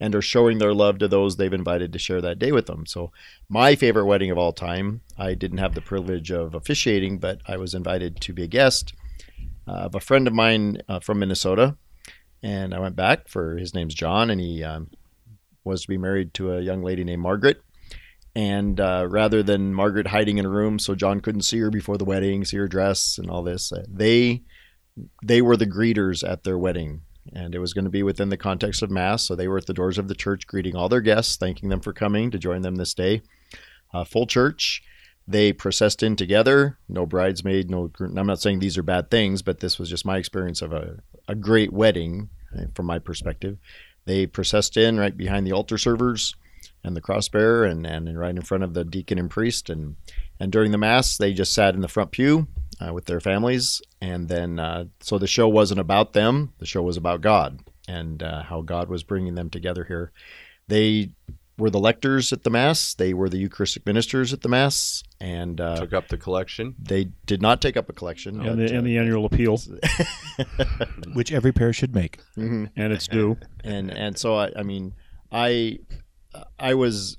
and 0.00 0.14
are 0.14 0.22
showing 0.22 0.58
their 0.58 0.72
love 0.72 0.98
to 0.98 1.08
those 1.08 1.36
they've 1.36 1.52
invited 1.52 1.92
to 1.92 1.98
share 1.98 2.20
that 2.22 2.38
day 2.38 2.50
with 2.50 2.66
them. 2.66 2.86
So, 2.86 3.12
my 3.48 3.74
favorite 3.74 4.06
wedding 4.06 4.30
of 4.30 4.38
all 4.38 4.52
time, 4.52 5.02
I 5.18 5.34
didn't 5.34 5.58
have 5.58 5.74
the 5.74 5.82
privilege 5.82 6.30
of 6.30 6.54
officiating, 6.54 7.18
but 7.18 7.40
I 7.46 7.58
was 7.58 7.74
invited 7.74 8.20
to 8.22 8.32
be 8.32 8.44
a 8.44 8.48
guest 8.48 8.94
uh, 9.68 9.72
of 9.72 9.94
a 9.94 10.00
friend 10.00 10.26
of 10.26 10.32
mine 10.32 10.78
uh, 10.88 11.00
from 11.00 11.18
Minnesota. 11.18 11.76
And 12.42 12.74
I 12.74 12.80
went 12.80 12.96
back 12.96 13.28
for 13.28 13.58
his 13.58 13.74
name's 13.74 13.94
John, 13.94 14.30
and 14.30 14.40
he 14.40 14.64
um, 14.64 14.90
was 15.64 15.82
to 15.82 15.88
be 15.88 15.98
married 15.98 16.32
to 16.34 16.54
a 16.54 16.62
young 16.62 16.82
lady 16.82 17.04
named 17.04 17.22
Margaret. 17.22 17.60
And 18.34 18.80
uh, 18.80 19.06
rather 19.08 19.42
than 19.42 19.74
Margaret 19.74 20.06
hiding 20.06 20.38
in 20.38 20.46
a 20.46 20.50
room 20.50 20.78
so 20.78 20.94
John 20.94 21.20
couldn't 21.20 21.42
see 21.42 21.58
her 21.58 21.70
before 21.70 21.98
the 21.98 22.04
wedding, 22.04 22.44
see 22.44 22.56
her 22.58 22.68
dress 22.68 23.18
and 23.18 23.28
all 23.28 23.42
this, 23.42 23.72
uh, 23.72 23.84
they 23.88 24.42
they 25.22 25.40
were 25.40 25.56
the 25.56 25.66
greeters 25.66 26.28
at 26.28 26.44
their 26.44 26.58
wedding. 26.58 27.02
And 27.34 27.54
it 27.54 27.58
was 27.58 27.72
going 27.72 27.84
to 27.84 27.90
be 27.90 28.02
within 28.02 28.30
the 28.30 28.36
context 28.36 28.82
of 28.82 28.90
Mass. 28.90 29.24
So 29.24 29.36
they 29.36 29.48
were 29.48 29.58
at 29.58 29.66
the 29.66 29.74
doors 29.74 29.98
of 29.98 30.08
the 30.08 30.14
church 30.14 30.46
greeting 30.46 30.74
all 30.74 30.88
their 30.88 31.00
guests, 31.00 31.36
thanking 31.36 31.68
them 31.68 31.80
for 31.80 31.92
coming 31.92 32.30
to 32.30 32.38
join 32.38 32.62
them 32.62 32.76
this 32.76 32.94
day. 32.94 33.22
Uh, 33.92 34.04
full 34.04 34.26
church. 34.26 34.82
They 35.28 35.52
processed 35.52 36.02
in 36.02 36.16
together, 36.16 36.78
no 36.88 37.06
bridesmaid, 37.06 37.70
no. 37.70 37.90
I'm 38.00 38.26
not 38.26 38.40
saying 38.40 38.58
these 38.58 38.76
are 38.76 38.82
bad 38.82 39.10
things, 39.10 39.42
but 39.42 39.60
this 39.60 39.78
was 39.78 39.88
just 39.88 40.04
my 40.04 40.16
experience 40.16 40.60
of 40.60 40.72
a, 40.72 40.96
a 41.28 41.36
great 41.36 41.72
wedding 41.72 42.30
uh, 42.56 42.64
from 42.74 42.86
my 42.86 42.98
perspective. 42.98 43.58
They 44.06 44.26
processed 44.26 44.76
in 44.76 44.98
right 44.98 45.16
behind 45.16 45.46
the 45.46 45.52
altar 45.52 45.78
servers 45.78 46.34
and 46.82 46.96
the 46.96 47.00
crossbearer 47.00 47.70
and, 47.70 47.86
and 47.86 48.18
right 48.18 48.34
in 48.34 48.42
front 48.42 48.64
of 48.64 48.74
the 48.74 48.84
deacon 48.84 49.18
and 49.18 49.30
priest. 49.30 49.70
And, 49.70 49.96
and 50.40 50.50
during 50.50 50.72
the 50.72 50.78
Mass, 50.78 51.16
they 51.16 51.32
just 51.32 51.52
sat 51.52 51.74
in 51.74 51.80
the 51.80 51.88
front 51.88 52.10
pew 52.10 52.48
uh, 52.80 52.92
with 52.92 53.06
their 53.06 53.20
families. 53.20 53.82
And 54.00 54.28
then, 54.28 54.58
uh, 54.58 54.86
so 55.00 55.18
the 55.18 55.26
show 55.26 55.48
wasn't 55.48 55.80
about 55.80 56.12
them, 56.12 56.52
the 56.58 56.66
show 56.66 56.82
was 56.82 56.96
about 56.96 57.20
God 57.20 57.60
and 57.88 58.22
uh, 58.22 58.42
how 58.42 58.62
God 58.62 58.88
was 58.88 59.02
bringing 59.02 59.34
them 59.34 59.50
together 59.50 59.84
here. 59.84 60.12
They 60.68 61.10
were 61.58 61.70
the 61.70 61.80
lectors 61.80 62.32
at 62.32 62.42
the 62.42 62.50
Mass, 62.50 62.94
they 62.94 63.12
were 63.12 63.28
the 63.28 63.38
Eucharistic 63.38 63.84
ministers 63.84 64.32
at 64.32 64.40
the 64.40 64.48
Mass. 64.48 65.02
And 65.20 65.60
uh, 65.60 65.76
took 65.76 65.92
up 65.92 66.08
the 66.08 66.16
collection. 66.16 66.74
They 66.78 67.10
did 67.26 67.42
not 67.42 67.60
take 67.60 67.76
up 67.76 67.90
a 67.90 67.92
collection, 67.92 68.40
and, 68.40 68.58
the, 68.58 68.74
and 68.74 68.86
the 68.86 68.96
annual 68.96 69.26
appeal, 69.26 69.60
which 71.12 71.30
every 71.30 71.52
pair 71.52 71.74
should 71.74 71.94
make, 71.94 72.20
mm-hmm. 72.38 72.64
and 72.74 72.92
it's 72.92 73.06
due. 73.06 73.36
And 73.62 73.90
and 73.90 74.16
so 74.16 74.36
I, 74.36 74.50
I 74.56 74.62
mean, 74.62 74.94
I 75.30 75.80
I 76.58 76.72
was 76.72 77.18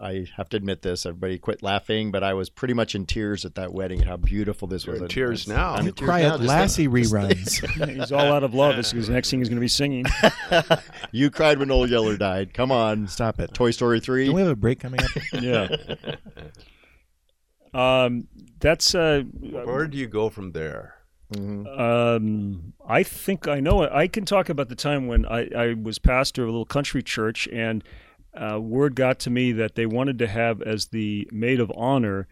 I 0.00 0.26
have 0.36 0.48
to 0.48 0.56
admit 0.56 0.82
this. 0.82 1.06
Everybody 1.06 1.38
quit 1.38 1.62
laughing, 1.62 2.10
but 2.10 2.24
I 2.24 2.34
was 2.34 2.50
pretty 2.50 2.74
much 2.74 2.94
in 2.94 3.06
tears 3.06 3.44
at 3.44 3.54
that 3.54 3.72
wedding. 3.72 4.00
How 4.00 4.16
beautiful 4.16 4.66
this 4.66 4.84
You're 4.84 4.94
was! 4.94 5.02
In 5.02 5.08
tears 5.08 5.46
now. 5.46 5.74
I'm 5.74 5.86
you 5.86 5.92
cry 5.92 6.22
at 6.22 6.40
Lassie 6.40 6.88
reruns. 6.88 7.88
he's 7.88 8.10
all 8.10 8.32
out 8.32 8.42
of 8.42 8.52
love. 8.52 8.76
This 8.76 8.92
is 8.92 9.06
the 9.06 9.12
next 9.12 9.30
thing 9.30 9.38
he's 9.38 9.48
going 9.48 9.58
to 9.58 9.60
be 9.60 9.68
singing. 9.68 10.06
you 11.12 11.30
cried 11.30 11.58
when 11.58 11.70
Old 11.70 11.88
Yeller 11.88 12.16
died. 12.16 12.52
Come 12.52 12.72
on, 12.72 13.06
stop 13.06 13.38
it. 13.38 13.54
Toy 13.54 13.70
Story 13.70 14.00
three. 14.00 14.26
Do 14.26 14.32
we 14.32 14.40
have 14.40 14.50
a 14.50 14.56
break 14.56 14.80
coming 14.80 15.00
up? 15.00 15.10
yeah. 15.40 15.68
Um, 17.72 18.26
that's 18.58 18.94
uh. 18.94 19.22
Where 19.40 19.86
do 19.86 19.96
you 19.96 20.08
go 20.08 20.30
from 20.30 20.52
there? 20.52 20.96
Mm-hmm. 21.32 21.80
Um, 21.80 22.72
I 22.86 23.02
think 23.02 23.46
I 23.46 23.60
know 23.60 23.82
it. 23.82 23.92
I 23.92 24.08
can 24.08 24.24
talk 24.24 24.48
about 24.48 24.68
the 24.68 24.74
time 24.74 25.06
when 25.06 25.24
I, 25.26 25.48
I 25.56 25.74
was 25.80 25.98
pastor 25.98 26.42
of 26.42 26.48
a 26.48 26.52
little 26.52 26.64
country 26.64 27.02
church, 27.02 27.46
and 27.52 27.84
uh, 28.34 28.60
word 28.60 28.94
got 28.94 29.18
to 29.20 29.30
me 29.30 29.52
that 29.52 29.74
they 29.74 29.86
wanted 29.86 30.18
to 30.18 30.26
have 30.26 30.62
as 30.62 30.88
the 30.88 31.28
maid 31.32 31.60
of 31.60 31.72
honor 31.76 32.28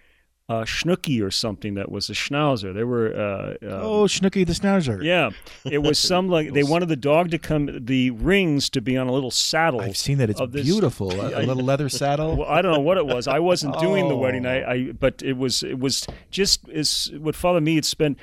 uh, 0.50 0.64
Schnooky 0.64 1.22
or 1.22 1.30
something 1.30 1.74
that 1.74 1.90
was 1.90 2.08
a 2.08 2.14
schnauzer. 2.14 2.72
They 2.72 2.84
were 2.84 3.12
uh, 3.14 3.66
uh, 3.66 3.80
oh 3.82 4.04
Schnooky 4.04 4.46
the 4.46 4.54
schnauzer. 4.54 5.02
Yeah, 5.02 5.30
it 5.70 5.78
was 5.78 5.98
some 6.08 6.28
like 6.28 6.54
they 6.54 6.62
wanted 6.62 6.88
the 6.88 6.96
dog 6.96 7.30
to 7.32 7.38
come, 7.38 7.84
the 7.84 8.10
rings 8.12 8.70
to 8.70 8.80
be 8.80 8.96
on 8.96 9.08
a 9.08 9.12
little 9.12 9.30
saddle. 9.30 9.82
I've 9.82 9.96
seen 9.96 10.18
that. 10.18 10.30
It's 10.30 10.40
this, 10.48 10.64
beautiful. 10.64 11.12
A, 11.20 11.40
a, 11.40 11.44
little 11.44 11.64
leather 11.64 11.90
saddle. 11.90 12.36
Well, 12.36 12.48
I 12.48 12.62
don't 12.62 12.72
know 12.72 12.80
what 12.80 12.96
it 12.96 13.06
was. 13.06 13.28
I 13.28 13.40
wasn't 13.40 13.76
oh. 13.76 13.80
doing 13.88 14.08
the 14.08 14.16
wedding. 14.16 14.46
I, 14.46 14.62
oh. 14.62 14.70
I, 14.70 14.92
but 14.92 15.22
it 15.22 15.36
was 15.36 15.62
it 15.62 15.78
was 15.78 16.06
just 16.30 16.66
as 16.70 17.10
what 17.18 17.36
Father 17.36 17.60
Mead 17.60 17.84
spent. 17.84 18.18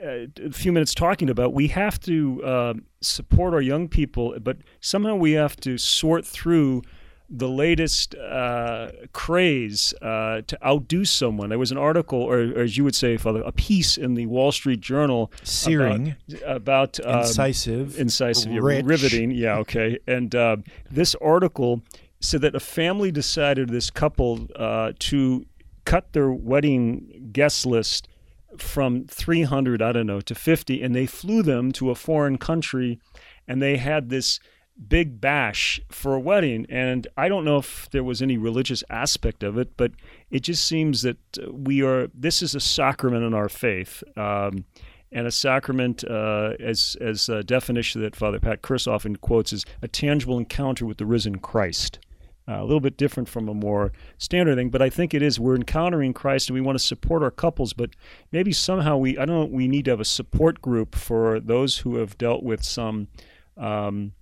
Uh, 0.00 0.26
a 0.44 0.52
few 0.52 0.70
minutes 0.70 0.94
talking 0.94 1.28
about 1.28 1.52
we 1.52 1.66
have 1.66 1.98
to 1.98 2.40
uh, 2.44 2.74
support 3.00 3.52
our 3.52 3.60
young 3.60 3.88
people, 3.88 4.36
but 4.40 4.58
somehow 4.78 5.16
we 5.16 5.32
have 5.32 5.56
to 5.56 5.76
sort 5.76 6.24
through 6.24 6.82
the 7.30 7.48
latest 7.48 8.14
uh, 8.14 8.90
craze 9.12 9.92
uh, 10.00 10.40
to 10.46 10.66
outdo 10.66 11.04
someone. 11.04 11.50
There 11.50 11.58
was 11.58 11.70
an 11.70 11.78
article, 11.78 12.20
or, 12.22 12.38
or, 12.38 12.60
as 12.60 12.76
you 12.76 12.84
would 12.84 12.94
say, 12.94 13.16
Father, 13.16 13.42
a 13.42 13.52
piece 13.52 13.98
in 13.98 14.14
the 14.14 14.26
Wall 14.26 14.50
Street 14.50 14.80
Journal, 14.80 15.30
searing 15.42 16.16
about, 16.42 16.98
about 16.98 17.06
um, 17.06 17.20
incisive, 17.20 17.98
incisive, 17.98 18.52
riveting. 18.62 19.30
Yeah, 19.30 19.58
okay. 19.58 19.98
And 20.06 20.34
uh, 20.34 20.58
this 20.90 21.14
article 21.16 21.82
said 22.20 22.40
that 22.40 22.54
a 22.54 22.60
family 22.60 23.12
decided, 23.12 23.68
this 23.68 23.90
couple, 23.90 24.48
uh, 24.56 24.92
to 24.98 25.44
cut 25.84 26.12
their 26.12 26.30
wedding 26.30 27.30
guest 27.32 27.66
list 27.66 28.08
from 28.56 29.06
300, 29.06 29.82
I 29.82 29.92
don't 29.92 30.06
know, 30.06 30.20
to 30.22 30.34
50, 30.34 30.82
and 30.82 30.94
they 30.94 31.06
flew 31.06 31.42
them 31.42 31.72
to 31.72 31.90
a 31.90 31.94
foreign 31.94 32.38
country, 32.38 32.98
and 33.46 33.60
they 33.60 33.76
had 33.76 34.08
this 34.08 34.40
big 34.86 35.20
bash 35.20 35.80
for 35.90 36.14
a 36.14 36.20
wedding. 36.20 36.66
And 36.68 37.06
I 37.16 37.28
don't 37.28 37.44
know 37.44 37.58
if 37.58 37.88
there 37.90 38.04
was 38.04 38.22
any 38.22 38.38
religious 38.38 38.84
aspect 38.88 39.42
of 39.42 39.58
it, 39.58 39.76
but 39.76 39.92
it 40.30 40.40
just 40.40 40.64
seems 40.64 41.02
that 41.02 41.16
we 41.50 41.82
are, 41.82 42.08
this 42.14 42.42
is 42.42 42.54
a 42.54 42.60
sacrament 42.60 43.24
in 43.24 43.34
our 43.34 43.48
faith. 43.48 44.02
Um, 44.16 44.64
and 45.10 45.26
a 45.26 45.30
sacrament, 45.30 46.04
uh, 46.04 46.52
as 46.60 46.96
as 47.00 47.28
a 47.28 47.42
definition 47.42 48.02
that 48.02 48.14
Father 48.14 48.38
Pat 48.38 48.60
Kirst 48.60 48.86
often 48.86 49.16
quotes, 49.16 49.52
is 49.52 49.64
a 49.80 49.88
tangible 49.88 50.36
encounter 50.36 50.84
with 50.84 50.98
the 50.98 51.06
risen 51.06 51.38
Christ. 51.38 51.98
Uh, 52.46 52.60
a 52.60 52.64
little 52.64 52.80
bit 52.80 52.96
different 52.96 53.28
from 53.28 53.48
a 53.48 53.54
more 53.54 53.92
standard 54.16 54.56
thing, 54.56 54.70
but 54.70 54.80
I 54.80 54.88
think 54.88 55.12
it 55.12 55.22
is. 55.22 55.38
We're 55.38 55.54
encountering 55.54 56.14
Christ, 56.14 56.48
and 56.48 56.54
we 56.54 56.60
want 56.60 56.78
to 56.78 56.84
support 56.84 57.22
our 57.22 57.30
couples, 57.30 57.72
but 57.72 57.90
maybe 58.32 58.52
somehow 58.52 58.96
we 58.96 59.18
I 59.18 59.24
don't 59.24 59.50
know. 59.50 59.56
We 59.56 59.68
need 59.68 59.86
to 59.86 59.92
have 59.92 60.00
a 60.00 60.04
support 60.04 60.60
group 60.60 60.94
for 60.94 61.40
those 61.40 61.78
who 61.78 61.96
have 61.96 62.18
dealt 62.18 62.42
with 62.42 62.62
some 62.62 63.08
um, 63.56 64.12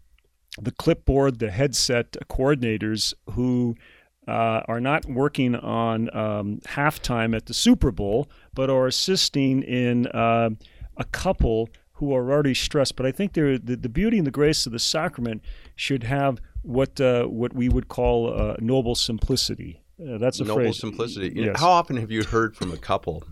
the 0.61 0.73
clipboard, 0.73 1.38
the 1.38 1.51
headset 1.51 2.16
coordinators 2.29 3.14
who 3.31 3.77
uh, 4.27 4.62
are 4.66 4.81
not 4.81 5.07
working 5.07 5.55
on 5.55 6.14
um, 6.16 6.61
halftime 6.66 7.35
at 7.37 7.47
the 7.47 7.55
Super 7.55 7.90
Bowl, 7.90 8.29
but 8.55 8.71
are 8.71 8.87
assisting 8.87 9.62
in 9.62 10.07
uh, 10.09 10.51
a 10.97 11.05
couple 11.05 11.69
who 11.92 12.14
are 12.14 12.31
already 12.31 12.55
stressed. 12.55 12.97
But 12.97 13.07
I 13.07 13.12
think 13.12 13.35
the, 13.35 13.61
the 13.62 13.88
beauty 13.88 14.19
and 14.19 14.27
the 14.27 14.33
grace 14.33 14.66
of 14.66 14.73
the 14.73 14.79
sacrament 14.79 15.42
should 15.77 16.03
have 16.05 16.40
what 16.62 17.01
uh, 17.01 17.25
what 17.25 17.55
we 17.55 17.69
would 17.69 17.88
call 17.88 18.33
uh, 18.33 18.57
noble 18.59 18.95
simplicity. 18.95 19.83
Uh, 20.01 20.19
that's 20.19 20.40
a 20.40 20.45
noble 20.45 20.62
phrase. 20.62 20.81
simplicity. 20.81 21.33
Yes. 21.35 21.61
How 21.61 21.71
often 21.71 21.97
have 21.97 22.11
you 22.11 22.25
heard 22.25 22.57
from 22.57 22.73
a 22.73 22.77
couple 22.77 23.25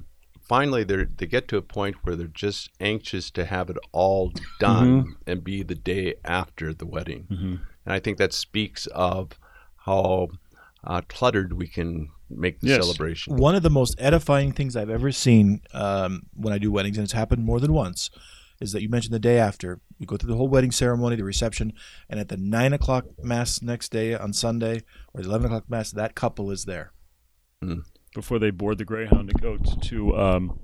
finally 0.45 0.85
they 0.85 1.05
they 1.05 1.27
get 1.27 1.49
to 1.49 1.57
a 1.57 1.63
point 1.63 1.97
where 2.03 2.17
they're 2.17 2.27
just 2.27 2.71
anxious 2.81 3.31
to 3.33 3.45
have 3.45 3.71
it 3.71 3.77
all 3.93 4.33
done 4.61 4.89
Mm-hmm. 4.89 5.11
and 5.27 5.45
be 5.45 5.63
the 5.63 5.75
day 5.75 6.15
after 6.25 6.73
the 6.75 6.87
wedding. 6.87 7.27
And 7.31 7.93
I 7.93 7.99
think 8.01 8.19
that 8.19 8.33
speaks 8.33 8.87
of 8.89 9.39
how 9.87 10.29
uh, 10.85 11.03
cluttered 11.09 11.53
we 11.55 11.67
can 11.69 12.09
make 12.31 12.61
the 12.61 12.69
Yes. 12.69 12.83
celebration. 12.85 13.37
One 13.37 13.55
of 13.55 13.63
the 13.63 13.71
most 13.71 13.95
edifying 13.99 14.53
things 14.53 14.75
I've 14.77 14.91
ever 14.91 15.13
seen 15.13 15.61
um, 15.73 16.23
when 16.35 16.53
I 16.55 16.59
do 16.59 16.71
weddings, 16.73 16.97
and 16.99 17.05
it's 17.05 17.13
happened 17.13 17.45
more 17.45 17.61
than 17.61 17.73
once, 17.73 18.11
is 18.61 18.73
that 18.73 18.83
you 18.83 18.89
mentioned 18.89 19.15
the 19.15 19.19
day 19.19 19.39
after. 19.39 19.81
You 19.99 20.07
go 20.07 20.17
through 20.17 20.31
the 20.31 20.37
whole 20.37 20.49
wedding 20.49 20.73
ceremony, 20.73 21.17
the 21.17 21.25
reception, 21.25 21.73
and 22.09 22.19
at 22.21 22.29
the 22.29 22.37
nine 22.37 22.73
o'clock 22.73 23.05
mass 23.23 23.61
next 23.63 23.91
day 23.93 24.15
on 24.15 24.33
Sunday 24.33 24.83
or 25.13 25.23
the 25.23 25.29
eleven 25.29 25.47
o'clock 25.47 25.69
mass, 25.69 25.91
that 25.93 26.15
couple 26.15 26.51
is 26.51 26.65
there. 26.65 26.93
Before 28.14 28.38
they 28.38 28.50
board 28.50 28.79
the 28.79 28.85
Greyhound 28.85 29.29
to 29.29 29.35
go 29.35 29.57
to, 29.59 29.77
to 29.81 30.16
um, 30.18 30.59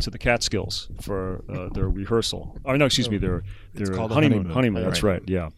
to 0.00 0.10
the 0.10 0.18
Catskills 0.18 0.88
for 1.00 1.42
uh, 1.48 1.68
their 1.70 1.88
rehearsal. 1.88 2.58
Oh 2.64 2.76
no, 2.76 2.84
excuse 2.86 3.08
me, 3.10 3.16
their 3.18 3.42
their 3.74 3.96
honeymoon. 3.96 4.10
honeymoon. 4.10 4.50
Honeymoon. 4.50 4.82
That's 4.84 5.02
Right. 5.02 5.20
right. 5.20 5.28
Yeah. 5.28 5.48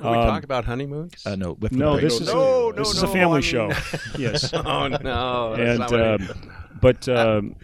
Can 0.00 0.10
we 0.12 0.16
Um, 0.16 0.26
talk 0.28 0.44
about 0.44 0.64
honeymoons? 0.64 1.26
Uh, 1.26 1.34
no, 1.36 1.52
with 1.54 1.72
No, 1.72 1.96
the 1.96 2.02
this 2.02 2.20
is 2.20 2.28
No, 2.28 2.68
a, 2.70 2.72
no, 2.72 2.78
this 2.78 2.92
is 2.94 3.02
a 3.02 3.08
family 3.08 3.38
I 3.38 3.40
show. 3.40 3.72
yes. 4.18 4.52
oh 4.54 4.88
no! 4.88 5.54
and 5.54 5.78
not 5.80 5.90
what 5.90 6.00
I 6.00 6.14
um, 6.14 6.28
but 6.80 7.08
um, 7.08 7.56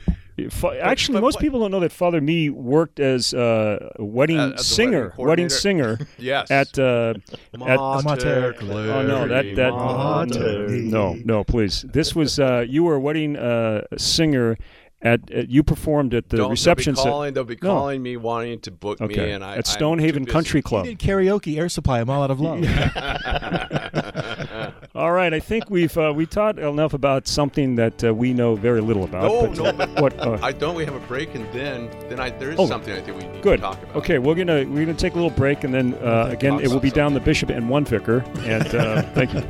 fa- 0.51 0.79
actually, 0.83 1.15
but 1.15 1.23
most 1.23 1.35
what- 1.37 1.43
people 1.43 1.61
don't 1.61 1.71
know 1.71 1.81
that 1.81 1.93
Father 1.93 2.21
Mee 2.21 2.51
worked 2.51 3.01
as 3.01 3.33
uh, 3.35 3.91
a 3.97 4.05
wedding 4.05 4.39
Uh, 4.39 4.51
as 4.55 4.61
a 4.61 4.65
singer, 4.65 5.03
wedding 5.17 5.27
wedding, 5.27 5.49
singer 5.49 5.99
yes, 6.19 6.51
at. 6.51 6.79
Uh, 6.79 7.15
at 7.53 7.59
Mater 8.05 8.55
Oh 8.61 9.03
no, 9.03 9.29
that 9.29 9.55
that 9.57 9.73
Mater. 9.73 10.69
no, 10.69 11.15
no, 11.15 11.23
no, 11.25 11.45
please. 11.45 11.83
This 11.93 12.15
was 12.15 12.39
uh, 12.39 12.65
you 12.69 12.85
were 12.85 12.95
a 12.97 13.01
wedding 13.01 13.37
uh, 13.37 13.83
singer 13.97 14.57
at, 15.03 15.31
at 15.31 15.51
you 15.51 15.63
performed 15.63 16.15
at 16.15 16.31
the 16.31 16.39
Don't, 16.39 16.51
reception. 16.51 16.95
They'll 16.95 17.05
be 17.05 17.11
calling, 17.11 17.35
they'll 17.35 17.45
be 17.45 17.59
No. 17.63 17.69
calling 17.71 18.03
me 18.03 18.17
wanting 18.17 18.61
to 18.61 18.71
book 18.71 19.01
me, 19.01 19.07
okay, 19.07 19.33
and 19.33 19.45
I 19.45 19.57
at 19.57 19.67
Stonehaven 19.67 20.23
too 20.23 20.27
busy. 20.27 20.33
Country 20.33 20.59
He 20.59 20.63
Club. 20.63 20.85
did 20.87 20.99
karaoke, 20.99 21.59
air 21.59 21.69
supply. 21.69 22.01
I'm 22.01 22.09
all 22.11 22.23
out 22.23 22.31
of 22.31 22.41
love. 22.41 22.61
All 24.97 25.11
right, 25.11 25.35
I 25.35 25.41
think 25.41 25.71
we've 25.71 25.99
uh, 25.99 26.13
we 26.15 26.25
taught 26.25 26.57
enough 26.57 26.95
about 26.95 27.27
something 27.27 27.75
that 27.75 28.05
uh, 28.05 28.15
we 28.15 28.33
know 28.33 28.55
very 28.55 28.81
little 28.81 29.03
about. 29.03 29.25
No, 29.25 29.49
but, 29.49 29.57
no, 29.57 29.65
uh, 29.65 29.73
but 29.73 30.01
what? 30.01 30.21
Uh, 30.21 30.39
I 30.41 30.53
don't. 30.53 30.77
We 30.77 30.85
have 30.85 30.95
a 30.95 31.01
break, 31.09 31.35
and 31.35 31.53
then 31.53 31.91
then 32.09 32.21
I 32.21 32.31
there 32.31 32.53
is 32.53 32.61
Oh, 32.61 32.69
something 32.69 32.95
I 32.95 33.01
think 33.01 33.19
we 33.19 33.27
need 33.27 33.43
Good. 33.43 33.57
to 33.57 33.63
talk 33.63 33.83
about. 33.83 33.97
Okay, 33.97 34.19
we're 34.21 34.37
gonna 34.37 34.65
we're 34.65 34.87
gonna 34.87 34.95
take 34.95 35.15
a 35.15 35.17
little 35.17 35.31
break, 35.31 35.65
and 35.65 35.75
then 35.75 35.95
uh, 35.95 36.29
again 36.31 36.61
it 36.61 36.69
will 36.69 36.79
be 36.79 36.91
about 36.91 36.95
down 36.97 37.15
the 37.15 37.19
bishop 37.19 37.51
and 37.51 37.69
one 37.69 37.85
vicar. 37.85 38.25
And 38.45 38.73
uh, 38.73 39.03
thank 39.15 39.35
you. 39.35 39.43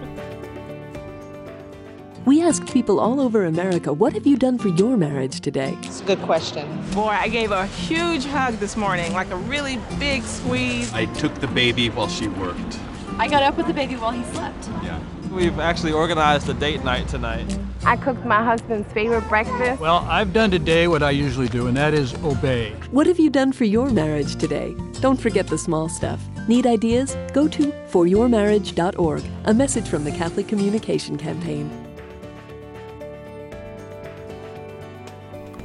We 2.24 2.40
asked 2.40 2.72
people 2.72 2.98
all 2.98 3.20
over 3.20 3.44
America, 3.44 3.92
what 3.92 4.14
have 4.14 4.26
you 4.26 4.38
done 4.38 4.56
for 4.56 4.68
your 4.68 4.96
marriage 4.96 5.42
today? 5.42 5.76
It's 5.82 6.00
a 6.00 6.04
good 6.04 6.22
question. 6.22 6.66
Boy, 6.92 7.08
I 7.08 7.28
gave 7.28 7.50
a 7.50 7.66
huge 7.66 8.24
hug 8.24 8.54
this 8.54 8.78
morning, 8.78 9.12
like 9.12 9.30
a 9.30 9.36
really 9.36 9.78
big 9.98 10.22
squeeze. 10.22 10.90
I 10.94 11.04
took 11.04 11.34
the 11.34 11.48
baby 11.48 11.90
while 11.90 12.08
she 12.08 12.28
worked. 12.28 12.78
I 13.18 13.28
got 13.28 13.42
up 13.42 13.58
with 13.58 13.66
the 13.66 13.74
baby 13.74 13.96
while 13.96 14.10
he 14.10 14.24
slept. 14.32 14.70
Yeah. 14.82 14.98
We've 15.34 15.58
actually 15.58 15.90
organized 15.90 16.48
a 16.48 16.54
date 16.54 16.84
night 16.84 17.08
tonight. 17.08 17.58
I 17.84 17.96
cooked 17.96 18.24
my 18.24 18.44
husband's 18.44 18.90
favorite 18.92 19.28
breakfast. 19.28 19.80
Well, 19.80 20.06
I've 20.08 20.32
done 20.32 20.52
today 20.52 20.86
what 20.86 21.02
I 21.02 21.10
usually 21.10 21.48
do, 21.48 21.66
and 21.66 21.76
that 21.76 21.92
is 21.92 22.14
obey. 22.22 22.70
What 22.92 23.08
have 23.08 23.18
you 23.18 23.30
done 23.30 23.50
for 23.50 23.64
your 23.64 23.90
marriage 23.90 24.36
today? 24.36 24.76
Don't 25.00 25.20
forget 25.20 25.48
the 25.48 25.58
small 25.58 25.88
stuff. 25.88 26.20
Need 26.46 26.68
ideas? 26.68 27.16
Go 27.32 27.48
to 27.48 27.72
foryourmarriage.org, 27.90 29.24
a 29.46 29.52
message 29.52 29.88
from 29.88 30.04
the 30.04 30.12
Catholic 30.12 30.46
Communication 30.46 31.18
Campaign. 31.18 31.68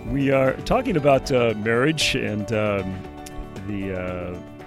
We 0.07 0.31
are 0.31 0.53
talking 0.61 0.97
about 0.97 1.31
uh, 1.31 1.53
marriage 1.57 2.15
and 2.15 2.51
um, 2.51 3.03
the 3.67 3.93
uh, 3.93 4.58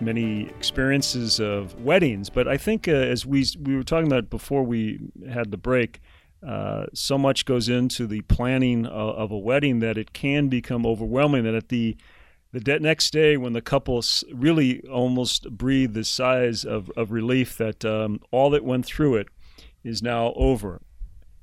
many 0.00 0.48
experiences 0.48 1.40
of 1.40 1.80
weddings, 1.80 2.30
but 2.30 2.48
I 2.48 2.56
think 2.56 2.88
uh, 2.88 2.92
as 2.92 3.24
we 3.26 3.44
we 3.60 3.76
were 3.76 3.82
talking 3.82 4.06
about 4.06 4.30
before 4.30 4.62
we 4.62 5.00
had 5.28 5.50
the 5.50 5.56
break, 5.56 6.00
uh, 6.46 6.86
so 6.92 7.18
much 7.18 7.44
goes 7.44 7.68
into 7.68 8.06
the 8.06 8.22
planning 8.22 8.86
of, 8.86 9.16
of 9.16 9.30
a 9.30 9.38
wedding 9.38 9.80
that 9.80 9.96
it 9.96 10.12
can 10.12 10.48
become 10.48 10.86
overwhelming. 10.86 11.44
That 11.44 11.54
at 11.54 11.68
the 11.68 11.96
the 12.52 12.78
next 12.78 13.12
day, 13.12 13.36
when 13.36 13.52
the 13.52 13.62
couple 13.62 14.02
really 14.32 14.86
almost 14.88 15.50
breathe 15.50 15.94
the 15.94 16.04
sighs 16.04 16.64
of, 16.64 16.88
of 16.96 17.10
relief 17.10 17.58
that 17.58 17.84
um, 17.84 18.20
all 18.30 18.50
that 18.50 18.64
went 18.64 18.86
through 18.86 19.16
it 19.16 19.28
is 19.82 20.02
now 20.02 20.32
over 20.36 20.80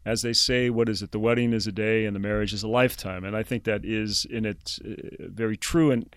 as 0.05 0.21
they 0.21 0.33
say, 0.33 0.69
what 0.69 0.89
is 0.89 1.01
it? 1.01 1.11
The 1.11 1.19
wedding 1.19 1.53
is 1.53 1.67
a 1.67 1.71
day 1.71 2.05
and 2.05 2.15
the 2.15 2.19
marriage 2.19 2.53
is 2.53 2.63
a 2.63 2.67
lifetime. 2.67 3.23
And 3.23 3.35
I 3.35 3.43
think 3.43 3.65
that 3.65 3.85
is 3.85 4.25
in 4.25 4.45
it 4.45 4.79
uh, 4.83 4.93
very 5.19 5.57
true. 5.57 5.91
And 5.91 6.13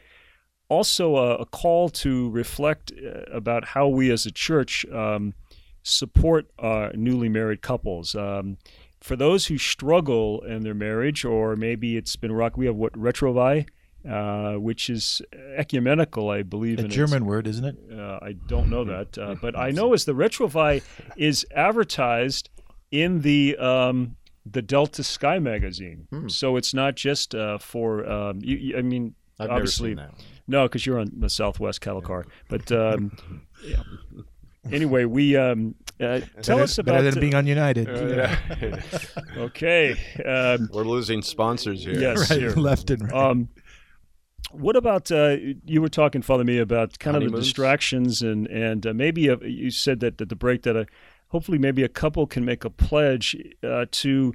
also 0.75 1.05
a, 1.17 1.29
a 1.37 1.47
call 1.47 1.89
to 2.05 2.13
reflect 2.31 2.93
uh, 2.93 3.21
about 3.41 3.63
how 3.75 3.87
we 3.89 4.11
as 4.13 4.27
a 4.27 4.31
church 4.33 4.85
um, 4.93 5.35
support 5.83 6.47
uh, 6.59 6.89
newly 6.95 7.29
married 7.29 7.63
couples. 7.63 8.15
Um, 8.15 8.57
for 9.01 9.17
those 9.17 9.47
who 9.47 9.59
struggle 9.59 10.41
in 10.43 10.63
their 10.63 10.75
marriage, 10.75 11.25
or 11.25 11.57
maybe 11.57 11.97
it's 11.97 12.17
been 12.17 12.33
rock, 12.33 12.57
we 12.57 12.67
have 12.67 12.75
what 12.77 12.93
Retrouvaille, 12.95 13.67
uh, 14.09 14.55
which 14.59 14.89
is 14.89 15.21
ecumenical, 15.57 16.31
I 16.31 16.43
believe. 16.43 16.79
A 16.79 16.81
in 16.81 16.87
its- 16.87 16.95
German 16.95 17.27
word, 17.27 17.47
isn't 17.47 17.65
it? 17.65 17.77
uh, 17.99 18.19
I 18.23 18.33
don't 18.47 18.69
know 18.71 18.85
that, 18.85 19.19
uh, 19.19 19.35
but 19.43 19.57
I 19.59 19.71
know 19.71 19.93
as 19.93 20.05
the 20.07 20.15
Retrouvaille 20.15 20.83
is 21.17 21.47
advertised 21.55 22.49
in 22.91 23.21
the 23.21 23.57
um, 23.59 24.17
the 24.47 24.63
Delta 24.63 25.03
Sky 25.03 25.39
magazine, 25.39 26.07
so 26.29 26.57
it's 26.57 26.73
not 26.75 26.95
just 26.97 27.35
uh, 27.35 27.59
for. 27.59 28.07
Um, 28.11 28.41
you, 28.43 28.57
you- 28.57 28.77
I 28.79 28.83
mean, 28.83 29.15
I've 29.39 29.49
never 29.49 29.61
obviously, 29.61 29.91
seen 29.91 29.97
that. 29.97 30.15
No, 30.47 30.65
because 30.65 30.85
you're 30.85 30.99
on 30.99 31.11
the 31.17 31.31
Southwest 31.31 31.81
cattle 31.81 32.03
car. 32.03 32.27
But 32.49 32.71
um, 32.71 33.17
yeah. 33.65 33.83
anyway, 34.71 35.05
we 35.05 35.37
um, 35.37 35.75
uh, 36.01 36.21
tell 36.43 36.57
better, 36.57 36.63
us 36.63 36.79
about 36.79 36.93
better 36.97 37.11
than 37.11 37.21
being 37.21 37.35
on 37.35 37.47
United. 37.47 37.89
okay. 39.37 39.93
Um, 40.25 40.69
We're 40.73 40.85
losing 40.85 41.23
sponsors 41.23 41.85
here. 41.85 41.99
Yes, 41.99 42.31
right, 42.31 42.41
here. 42.41 42.51
left 42.51 42.91
and 42.91 43.03
right. 43.03 43.15
Um, 43.15 43.49
what 44.51 44.77
about 44.77 45.11
uh, 45.11 45.37
you 45.65 45.81
were 45.81 45.89
talking, 45.89 46.23
Father 46.23 46.45
Mee, 46.45 46.59
about 46.59 46.99
kind 46.99 47.17
of 47.17 47.25
the 47.25 47.37
distractions 47.37 48.23
and 48.23 48.47
and 48.47 48.87
uh, 48.87 48.93
maybe 48.93 49.29
a, 49.29 49.37
you 49.39 49.71
said 49.71 50.01
that 50.01 50.21
at 50.21 50.29
the 50.29 50.37
break 50.37 50.63
that 50.63 50.77
a, 50.77 50.87
hopefully 51.29 51.59
maybe 51.59 51.83
a 51.83 51.89
couple 51.89 52.27
can 52.27 52.45
make 52.45 52.65
a 52.65 52.71
pledge 52.71 53.37
uh, 53.65 53.87
to 53.91 54.33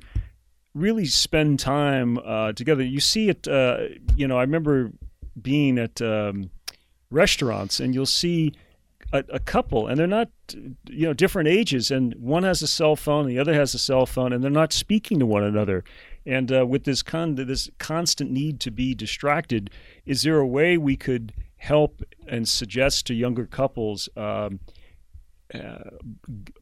really 0.74 1.06
spend 1.06 1.60
time 1.60 2.18
uh, 2.20 2.52
together. 2.54 2.84
You 2.84 3.00
see 3.00 3.30
it, 3.30 3.48
uh, 3.48 3.80
you 4.16 4.28
know. 4.28 4.38
I 4.38 4.42
remember 4.42 4.92
being 5.42 5.78
at 5.78 6.02
um, 6.02 6.50
restaurants 7.12 7.80
and 7.80 7.94
you'll 7.94 8.06
see 8.06 8.54
a, 9.12 9.24
a 9.30 9.40
couple 9.40 9.88
and 9.88 10.00
they're 10.00 10.08
not 10.08 10.30
you 10.88 11.06
know 11.06 11.14
different 11.14 11.50
ages 11.50 11.92
and 11.92 12.14
one 12.16 12.44
has 12.44 12.62
a 12.62 12.68
cell 12.68 12.96
phone 12.96 13.22
and 13.22 13.32
the 13.32 13.40
other 13.40 13.54
has 13.54 13.74
a 13.74 13.80
cell 13.80 14.06
phone 14.06 14.34
and 14.34 14.44
they're 14.44 14.52
not 14.52 14.74
speaking 14.74 15.20
to 15.20 15.26
one 15.26 15.44
another. 15.44 15.84
And 16.26 16.52
uh, 16.52 16.66
with 16.68 16.84
this 16.84 17.02
con- 17.02 17.36
this 17.36 17.70
constant 17.80 18.32
need 18.32 18.60
to 18.62 18.72
be 18.72 18.94
distracted 18.94 19.72
is 20.06 20.22
there 20.24 20.38
a 20.38 20.48
way 20.48 20.78
we 20.78 20.96
could 20.96 21.34
help 21.58 22.02
and 22.28 22.48
suggest 22.48 23.08
to 23.08 23.14
younger 23.14 23.46
couples 23.46 24.08
um, 24.16 24.60
uh, 25.54 25.90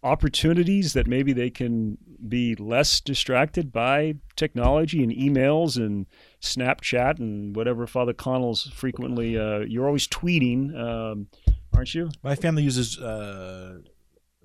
opportunities 0.04 0.94
that 0.94 1.08
maybe 1.08 1.34
they 1.34 1.50
can 1.50 1.98
be 2.28 2.56
less 2.56 3.02
distracted 3.02 3.72
by 3.72 4.16
technology 4.36 5.04
and 5.04 5.12
emails 5.12 5.76
and 5.76 6.06
Snapchat 6.42 7.20
and 7.20 7.56
whatever 7.56 7.88
Father 7.88 8.14
Connell's 8.14 8.70
frequently. 8.74 9.38
Uh, 9.38 9.60
you're 9.60 9.88
always 9.88 10.08
tweeting, 10.08 10.76
um, 10.78 11.28
aren't 11.74 11.94
you? 11.96 12.10
My 12.24 12.36
family 12.36 12.64
uses 12.64 12.98
uh, 13.00 13.80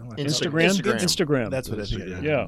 oh, 0.01 0.05
Instagram. 0.17 0.71
Instagram. 0.71 1.01
Instagram. 1.01 1.51
That's 1.51 1.69
what 1.69 1.81
I 1.81 1.85
think. 1.85 2.01
it 2.03 2.09
is. 2.09 2.23
Yeah. 2.23 2.47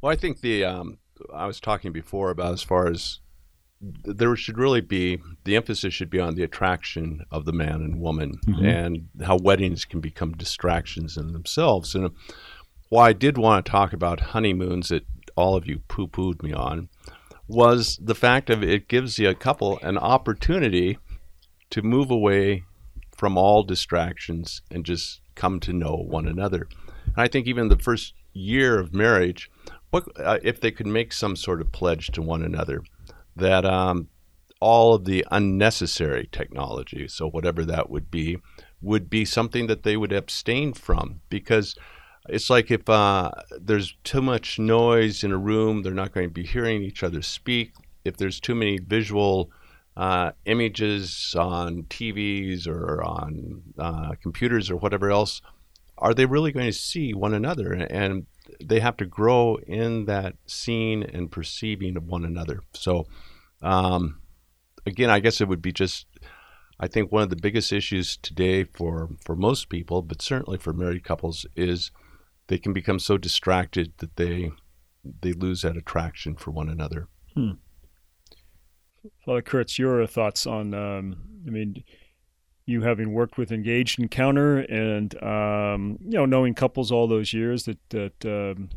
Well, 0.00 0.12
I 0.12 0.16
think 0.16 0.40
the 0.40 0.64
um, 0.64 0.98
I 1.32 1.46
was 1.46 1.60
talking 1.60 1.92
before 1.92 2.30
about 2.30 2.52
as 2.52 2.62
far 2.62 2.88
as 2.88 3.20
there 4.04 4.36
should 4.36 4.58
really 4.58 4.80
be 4.80 5.18
the 5.44 5.56
emphasis 5.56 5.92
should 5.92 6.10
be 6.10 6.20
on 6.20 6.34
the 6.36 6.44
attraction 6.44 7.24
of 7.32 7.44
the 7.44 7.52
man 7.52 7.76
and 7.82 8.00
woman 8.00 8.38
Mhm. 8.46 8.64
and 8.64 9.08
how 9.24 9.36
weddings 9.38 9.84
can 9.84 10.00
become 10.00 10.32
distractions 10.32 11.16
in 11.16 11.32
themselves. 11.32 11.94
And 11.94 12.06
uh, 12.06 12.10
why 12.90 13.08
I 13.08 13.12
did 13.12 13.38
want 13.38 13.64
to 13.64 13.70
talk 13.70 13.92
about 13.92 14.20
honeymoons 14.20 14.90
that 14.90 15.04
all 15.34 15.56
of 15.56 15.66
you 15.66 15.80
poo 15.88 16.06
pooed 16.06 16.42
me 16.42 16.52
on 16.52 16.90
was 17.48 17.98
the 18.02 18.14
fact 18.14 18.50
of 18.50 18.62
it 18.62 18.88
gives 18.88 19.16
the 19.16 19.34
couple 19.34 19.78
an 19.82 19.98
opportunity 19.98 20.98
to 21.70 21.82
move 21.82 22.10
away 22.10 22.64
from 23.16 23.36
all 23.36 23.62
distractions 23.62 24.62
and 24.70 24.84
just 24.84 25.20
come 25.34 25.60
to 25.60 25.72
know 25.72 25.94
one 25.94 26.26
another. 26.26 26.68
And 27.06 27.16
I 27.16 27.28
think 27.28 27.46
even 27.46 27.68
the 27.68 27.78
first 27.78 28.14
year 28.32 28.78
of 28.78 28.94
marriage, 28.94 29.50
what 29.90 30.08
uh, 30.16 30.38
if 30.42 30.60
they 30.60 30.70
could 30.70 30.86
make 30.86 31.12
some 31.12 31.36
sort 31.36 31.60
of 31.60 31.72
pledge 31.72 32.08
to 32.08 32.22
one 32.22 32.42
another 32.42 32.82
that 33.36 33.64
um, 33.64 34.08
all 34.60 34.94
of 34.94 35.04
the 35.04 35.26
unnecessary 35.30 36.28
technology, 36.32 37.08
so 37.08 37.28
whatever 37.28 37.64
that 37.64 37.90
would 37.90 38.10
be, 38.10 38.38
would 38.80 39.08
be 39.08 39.24
something 39.24 39.66
that 39.66 39.82
they 39.82 39.96
would 39.96 40.12
abstain 40.12 40.72
from 40.72 41.20
because 41.28 41.76
it's 42.28 42.50
like 42.50 42.70
if 42.70 42.88
uh, 42.88 43.30
there's 43.60 43.96
too 44.04 44.22
much 44.22 44.58
noise 44.58 45.24
in 45.24 45.32
a 45.32 45.38
room, 45.38 45.82
they're 45.82 45.92
not 45.92 46.12
going 46.12 46.28
to 46.28 46.32
be 46.32 46.44
hearing 46.44 46.82
each 46.82 47.02
other 47.02 47.22
speak. 47.22 47.72
if 48.04 48.16
there's 48.16 48.40
too 48.40 48.54
many 48.54 48.78
visual 48.78 49.50
uh, 49.96 50.32
images 50.46 51.34
on 51.38 51.84
TVs 51.84 52.66
or 52.66 53.02
on 53.02 53.62
uh, 53.78 54.12
computers 54.22 54.70
or 54.70 54.76
whatever 54.76 55.10
else, 55.10 55.40
are 55.98 56.14
they 56.14 56.26
really 56.26 56.52
going 56.52 56.66
to 56.66 56.72
see 56.72 57.12
one 57.12 57.34
another? 57.34 57.72
And 57.72 58.26
they 58.60 58.80
have 58.80 58.96
to 58.98 59.06
grow 59.06 59.56
in 59.66 60.06
that 60.06 60.34
seeing 60.46 61.02
and 61.02 61.30
perceiving 61.30 61.96
of 61.96 62.06
one 62.06 62.24
another. 62.24 62.60
So, 62.74 63.06
um, 63.60 64.20
again, 64.86 65.10
I 65.10 65.20
guess 65.20 65.40
it 65.40 65.48
would 65.48 65.62
be 65.62 65.72
just. 65.72 66.06
I 66.80 66.88
think 66.88 67.12
one 67.12 67.22
of 67.22 67.30
the 67.30 67.36
biggest 67.36 67.72
issues 67.72 68.16
today 68.16 68.64
for, 68.64 69.10
for 69.24 69.36
most 69.36 69.68
people, 69.68 70.02
but 70.02 70.20
certainly 70.20 70.58
for 70.58 70.72
married 70.72 71.04
couples, 71.04 71.46
is 71.54 71.92
they 72.48 72.58
can 72.58 72.72
become 72.72 72.98
so 72.98 73.16
distracted 73.16 73.92
that 73.98 74.16
they 74.16 74.50
they 75.20 75.32
lose 75.32 75.62
that 75.62 75.76
attraction 75.76 76.36
for 76.36 76.50
one 76.50 76.68
another. 76.68 77.08
Hmm. 77.34 77.52
Father 79.24 79.42
Kirst, 79.42 79.78
your 79.78 80.06
thoughts 80.06 80.46
on? 80.46 80.74
Um, 80.74 81.16
I 81.46 81.50
mean, 81.50 81.82
you 82.66 82.82
having 82.82 83.12
worked 83.12 83.36
with 83.36 83.50
Engaged 83.50 83.98
Encounter 83.98 84.58
and 84.58 85.20
um, 85.22 85.98
you 86.00 86.12
know 86.12 86.26
knowing 86.26 86.54
couples 86.54 86.92
all 86.92 87.08
those 87.08 87.32
years, 87.32 87.64
that 87.64 87.78
that 87.90 88.24
um, 88.24 88.70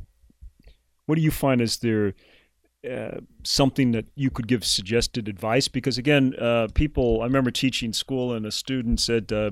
what 1.06 1.16
do 1.16 1.22
you 1.22 1.32
find 1.32 1.62
is 1.62 1.78
there 1.78 2.14
uh, 2.90 3.20
something 3.44 3.92
that 3.92 4.06
you 4.16 4.32
could 4.32 4.48
give 4.48 4.66
suggested 4.66 5.28
advice? 5.28 5.68
Because 5.68 5.98
again, 5.98 6.34
uh, 6.40 6.68
people, 6.74 7.22
I 7.22 7.26
remember 7.26 7.52
teaching 7.52 7.94
school 7.94 8.34
and 8.34 8.46
a 8.46 8.52
student 8.52 9.00
said. 9.00 9.32
Uh, 9.32 9.52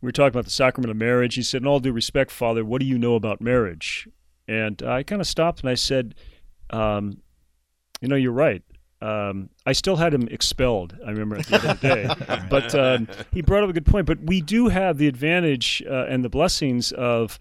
we 0.00 0.06
were 0.06 0.12
talking 0.12 0.28
about 0.28 0.44
the 0.44 0.50
sacrament 0.50 0.90
of 0.90 0.96
marriage. 0.96 1.34
He 1.34 1.42
said, 1.42 1.62
In 1.62 1.68
all 1.68 1.80
due 1.80 1.92
respect, 1.92 2.30
Father, 2.30 2.64
what 2.64 2.80
do 2.80 2.86
you 2.86 2.98
know 2.98 3.14
about 3.14 3.40
marriage? 3.40 4.08
And 4.48 4.82
I 4.82 5.02
kind 5.02 5.20
of 5.20 5.26
stopped 5.26 5.60
and 5.60 5.68
I 5.68 5.74
said, 5.74 6.14
um, 6.70 7.22
You 8.00 8.08
know, 8.08 8.16
you're 8.16 8.32
right 8.32 8.62
um, 9.02 9.48
I 9.64 9.72
still 9.72 9.96
had 9.96 10.12
him 10.12 10.28
expelled. 10.30 10.96
I 11.06 11.10
remember 11.10 11.36
at 11.36 11.46
the 11.46 11.54
end 11.54 11.64
of 11.64 11.80
the 11.80 11.88
day, 11.88 12.46
but 12.50 12.74
um, 12.74 13.08
he 13.32 13.40
brought 13.40 13.64
up 13.64 13.70
a 13.70 13.72
good 13.72 13.86
point. 13.86 14.06
But 14.06 14.20
we 14.22 14.40
do 14.40 14.68
have 14.68 14.98
the 14.98 15.06
advantage 15.06 15.82
uh, 15.88 16.06
and 16.08 16.24
the 16.24 16.28
blessings 16.28 16.92
of 16.92 17.38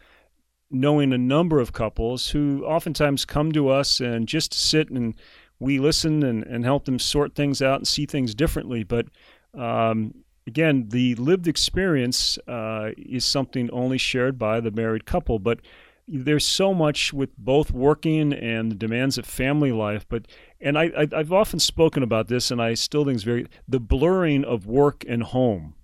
knowing 0.72 1.12
a 1.12 1.18
number 1.18 1.60
of 1.60 1.74
couples 1.74 2.30
who 2.30 2.64
oftentimes 2.64 3.26
come 3.26 3.52
to 3.52 3.70
us 3.70 4.00
and 4.00 4.28
just 4.28 4.54
sit 4.54 4.90
and 4.90 5.16
we 5.60 5.80
listen 5.80 6.24
and, 6.24 6.44
and 6.44 6.64
help 6.64 6.86
them 6.86 7.00
sort 7.00 7.36
things 7.36 7.62
out 7.62 7.80
and 7.80 7.88
see 7.88 8.06
things 8.06 8.34
differently. 8.34 8.84
But 8.84 9.08
um, 9.54 10.14
again, 10.48 10.90
the 10.90 11.16
lived 11.16 11.48
experience 11.48 12.38
uh, 12.48 12.92
is 12.98 13.26
something 13.26 13.70
only 13.72 13.98
shared 13.98 14.38
by 14.38 14.60
the 14.60 14.72
married 14.72 15.06
couple. 15.06 15.40
But 15.40 15.60
there's 16.08 16.48
so 16.48 16.74
much 16.74 17.14
with 17.14 17.38
both 17.38 17.72
working 17.72 18.34
and 18.34 18.72
the 18.72 18.76
demands 18.76 19.18
of 19.18 19.26
family 19.26 19.72
life. 19.72 20.06
But 20.10 20.28
and 20.60 20.78
I, 20.78 20.92
I 20.98 21.18
have 21.18 21.32
often 21.32 21.60
spoken 21.60 22.04
about 22.04 22.28
this, 22.28 22.52
and 22.52 22.62
I 22.62 22.74
still 22.74 23.06
think 23.06 23.16
it's 23.16 23.24
very 23.24 23.48
the 23.68 23.80
blurring 23.80 24.44
of 24.44 24.66
work 24.66 25.06
and 25.08 25.24
home. 25.24 25.76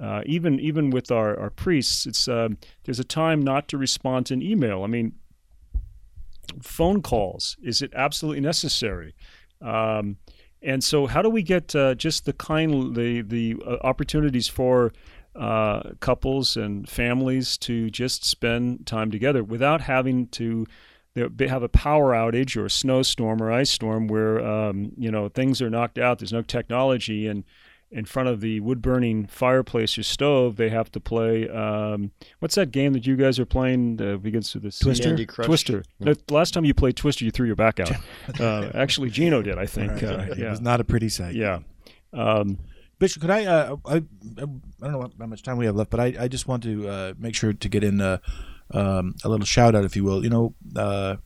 Uh, 0.00 0.22
even 0.26 0.60
even 0.60 0.90
with 0.90 1.10
our, 1.10 1.38
our 1.38 1.50
priests, 1.50 2.06
it's 2.06 2.28
uh, 2.28 2.48
there's 2.84 3.00
a 3.00 3.04
time 3.04 3.42
not 3.42 3.66
to 3.68 3.78
respond 3.78 4.26
to 4.26 4.34
an 4.34 4.42
email. 4.42 4.84
I 4.84 4.86
mean, 4.86 5.14
phone 6.62 7.02
calls 7.02 7.56
is 7.62 7.82
it 7.82 7.92
absolutely 7.94 8.40
necessary? 8.40 9.14
Um, 9.60 10.18
and 10.66 10.82
so, 10.82 11.06
how 11.06 11.22
do 11.22 11.30
we 11.30 11.42
get 11.42 11.74
uh, 11.76 11.94
just 11.94 12.24
the 12.26 12.32
kind 12.32 12.96
the 12.96 13.22
the 13.22 13.56
uh, 13.64 13.76
opportunities 13.82 14.48
for 14.48 14.92
uh, 15.36 15.92
couples 16.00 16.56
and 16.56 16.88
families 16.88 17.56
to 17.58 17.88
just 17.88 18.24
spend 18.24 18.84
time 18.84 19.10
together 19.10 19.44
without 19.44 19.82
having 19.82 20.26
to 20.28 20.66
have 21.14 21.62
a 21.62 21.68
power 21.68 22.12
outage 22.12 22.56
or 22.56 22.66
a 22.66 22.70
snowstorm 22.70 23.40
or 23.40 23.50
ice 23.50 23.70
storm 23.70 24.08
where 24.08 24.44
um, 24.44 24.92
you 24.98 25.10
know 25.10 25.28
things 25.28 25.62
are 25.62 25.70
knocked 25.70 25.98
out. 25.98 26.18
There's 26.18 26.32
no 26.32 26.42
technology, 26.42 27.28
and 27.28 27.44
in 27.90 28.04
front 28.04 28.28
of 28.28 28.40
the 28.40 28.60
wood 28.60 28.82
burning 28.82 29.26
fireplace 29.26 29.96
or 29.96 30.02
stove, 30.02 30.56
they 30.56 30.68
have 30.68 30.90
to 30.92 31.00
play. 31.00 31.48
Um, 31.48 32.10
what's 32.40 32.56
that 32.56 32.72
game 32.72 32.92
that 32.94 33.06
you 33.06 33.16
guys 33.16 33.38
are 33.38 33.46
playing? 33.46 34.00
Uh, 34.00 34.16
begins 34.16 34.52
with 34.54 34.64
this 34.64 34.78
Twister. 34.78 35.16
Twister. 35.24 35.84
No, 36.00 36.14
the 36.14 36.34
last 36.34 36.52
time 36.52 36.64
you 36.64 36.74
played 36.74 36.96
Twister, 36.96 37.24
you 37.24 37.30
threw 37.30 37.46
your 37.46 37.56
back 37.56 37.78
out. 37.78 37.92
uh, 38.40 38.70
actually, 38.74 39.10
Gino 39.10 39.40
did, 39.42 39.58
I 39.58 39.66
think. 39.66 39.92
Right. 39.92 40.04
Uh, 40.04 40.34
yeah. 40.36 40.46
It 40.46 40.50
was 40.50 40.60
not 40.60 40.80
a 40.80 40.84
pretty 40.84 41.08
sight. 41.08 41.34
Yeah. 41.34 41.60
Um, 42.12 42.58
Bishop, 42.98 43.20
could 43.20 43.30
I, 43.30 43.44
uh, 43.44 43.76
I? 43.84 43.96
I 43.96 44.00
don't 44.40 44.62
know 44.80 45.10
how 45.18 45.26
much 45.26 45.42
time 45.42 45.58
we 45.58 45.66
have 45.66 45.76
left, 45.76 45.90
but 45.90 46.00
I, 46.00 46.14
I 46.18 46.28
just 46.28 46.48
want 46.48 46.62
to 46.62 46.88
uh, 46.88 47.14
make 47.18 47.34
sure 47.34 47.52
to 47.52 47.68
get 47.68 47.84
in 47.84 48.00
uh, 48.00 48.18
um, 48.72 49.14
a 49.22 49.28
little 49.28 49.44
shout 49.44 49.74
out, 49.74 49.84
if 49.84 49.96
you 49.96 50.02
will. 50.02 50.24
You 50.24 50.30
know, 50.30 50.54
uh, 50.74 51.16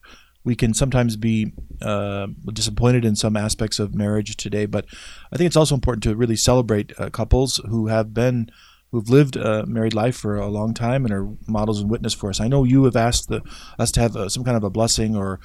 we 0.44 0.54
can 0.54 0.72
sometimes 0.74 1.16
be 1.16 1.52
uh, 1.82 2.28
disappointed 2.52 3.04
in 3.04 3.16
some 3.16 3.36
aspects 3.36 3.78
of 3.78 3.94
marriage 3.94 4.36
today, 4.36 4.66
but 4.66 4.86
I 5.32 5.36
think 5.36 5.46
it's 5.46 5.56
also 5.56 5.74
important 5.74 6.02
to 6.04 6.16
really 6.16 6.36
celebrate 6.36 6.92
uh, 6.98 7.10
couples 7.10 7.60
who 7.68 7.88
have 7.88 8.14
been 8.14 8.50
who've 8.92 9.08
lived 9.08 9.36
a 9.36 9.64
married 9.66 9.94
life 9.94 10.16
for 10.16 10.36
a 10.36 10.48
long 10.48 10.74
time 10.74 11.04
and 11.04 11.14
are 11.14 11.28
models 11.46 11.80
and 11.80 11.88
witness 11.88 12.12
for 12.12 12.28
us. 12.28 12.40
I 12.40 12.48
know 12.48 12.64
you 12.64 12.84
have 12.84 12.96
asked 12.96 13.28
the, 13.28 13.40
us 13.78 13.92
to 13.92 14.00
have 14.00 14.16
uh, 14.16 14.28
some 14.28 14.42
kind 14.42 14.56
of 14.56 14.64
a 14.64 14.70
blessing 14.70 15.14
or 15.14 15.38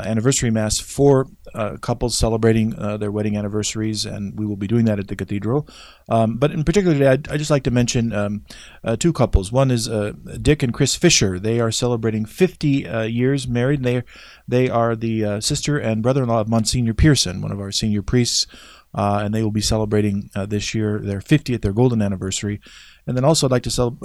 anniversary 0.00 0.50
mass 0.50 0.78
for 0.78 1.26
uh, 1.54 1.76
couples 1.76 2.16
celebrating 2.16 2.74
uh, 2.78 2.96
their 2.96 3.12
wedding 3.12 3.36
anniversaries, 3.36 4.06
and 4.06 4.38
we 4.38 4.46
will 4.46 4.56
be 4.56 4.66
doing 4.66 4.86
that 4.86 4.98
at 4.98 5.08
the 5.08 5.16
cathedral. 5.16 5.68
Um, 6.08 6.36
but 6.36 6.50
in 6.50 6.64
particular 6.64 6.94
today, 6.94 7.08
I'd, 7.08 7.28
I'd 7.28 7.38
just 7.38 7.50
like 7.50 7.64
to 7.64 7.70
mention 7.70 8.12
um, 8.12 8.44
uh, 8.82 8.96
two 8.96 9.12
couples. 9.12 9.52
One 9.52 9.70
is 9.70 9.88
uh, 9.88 10.12
Dick 10.40 10.62
and 10.62 10.72
Chris 10.72 10.96
Fisher. 10.96 11.38
They 11.38 11.60
are 11.60 11.70
celebrating 11.70 12.24
50 12.24 12.88
uh, 12.88 13.02
years 13.02 13.46
married. 13.46 13.82
They 13.82 14.02
they 14.48 14.70
are 14.70 14.96
the 14.96 15.40
sister 15.40 15.78
and 15.78 16.02
brother-in-law 16.02 16.40
of 16.40 16.48
Monsignor 16.48 16.94
Pearson, 16.94 17.42
one 17.42 17.52
of 17.52 17.60
our 17.60 17.70
senior 17.70 18.02
priests. 18.02 18.46
and 18.94 19.34
they 19.34 19.42
will 19.42 19.50
be 19.50 19.60
celebrating 19.60 20.30
this 20.48 20.74
year 20.74 21.00
their 21.00 21.20
50th, 21.20 21.62
their 21.62 21.72
golden 21.72 22.02
anniversary. 22.02 22.60
And 23.06 23.16
then 23.16 23.24
also, 23.24 23.46
I'd 23.46 23.52
like 23.52 23.62
to 23.64 23.70
cel- 23.70 23.98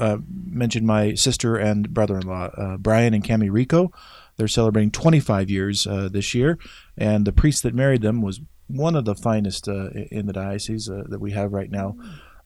mention 0.45 0.85
my 0.85 1.13
sister 1.15 1.55
and 1.55 1.93
brother-in-law, 1.93 2.77
Brian 2.77 3.13
and 3.13 3.23
Cami 3.23 3.49
Rico. 3.51 3.91
They're 4.37 4.47
celebrating 4.47 4.91
25 4.91 5.49
years 5.49 5.87
uh, 5.87 6.09
this 6.11 6.33
year, 6.35 6.57
and 6.95 7.25
the 7.25 7.31
priest 7.31 7.63
that 7.63 7.73
married 7.73 8.01
them 8.01 8.21
was 8.21 8.39
one 8.67 8.95
of 8.95 9.05
the 9.05 9.15
finest 9.15 9.67
uh, 9.67 9.89
in 10.11 10.27
the 10.27 10.33
diocese 10.33 10.89
uh, 10.89 11.03
that 11.09 11.19
we 11.19 11.31
have 11.31 11.53
right 11.53 11.71
now. 11.71 11.95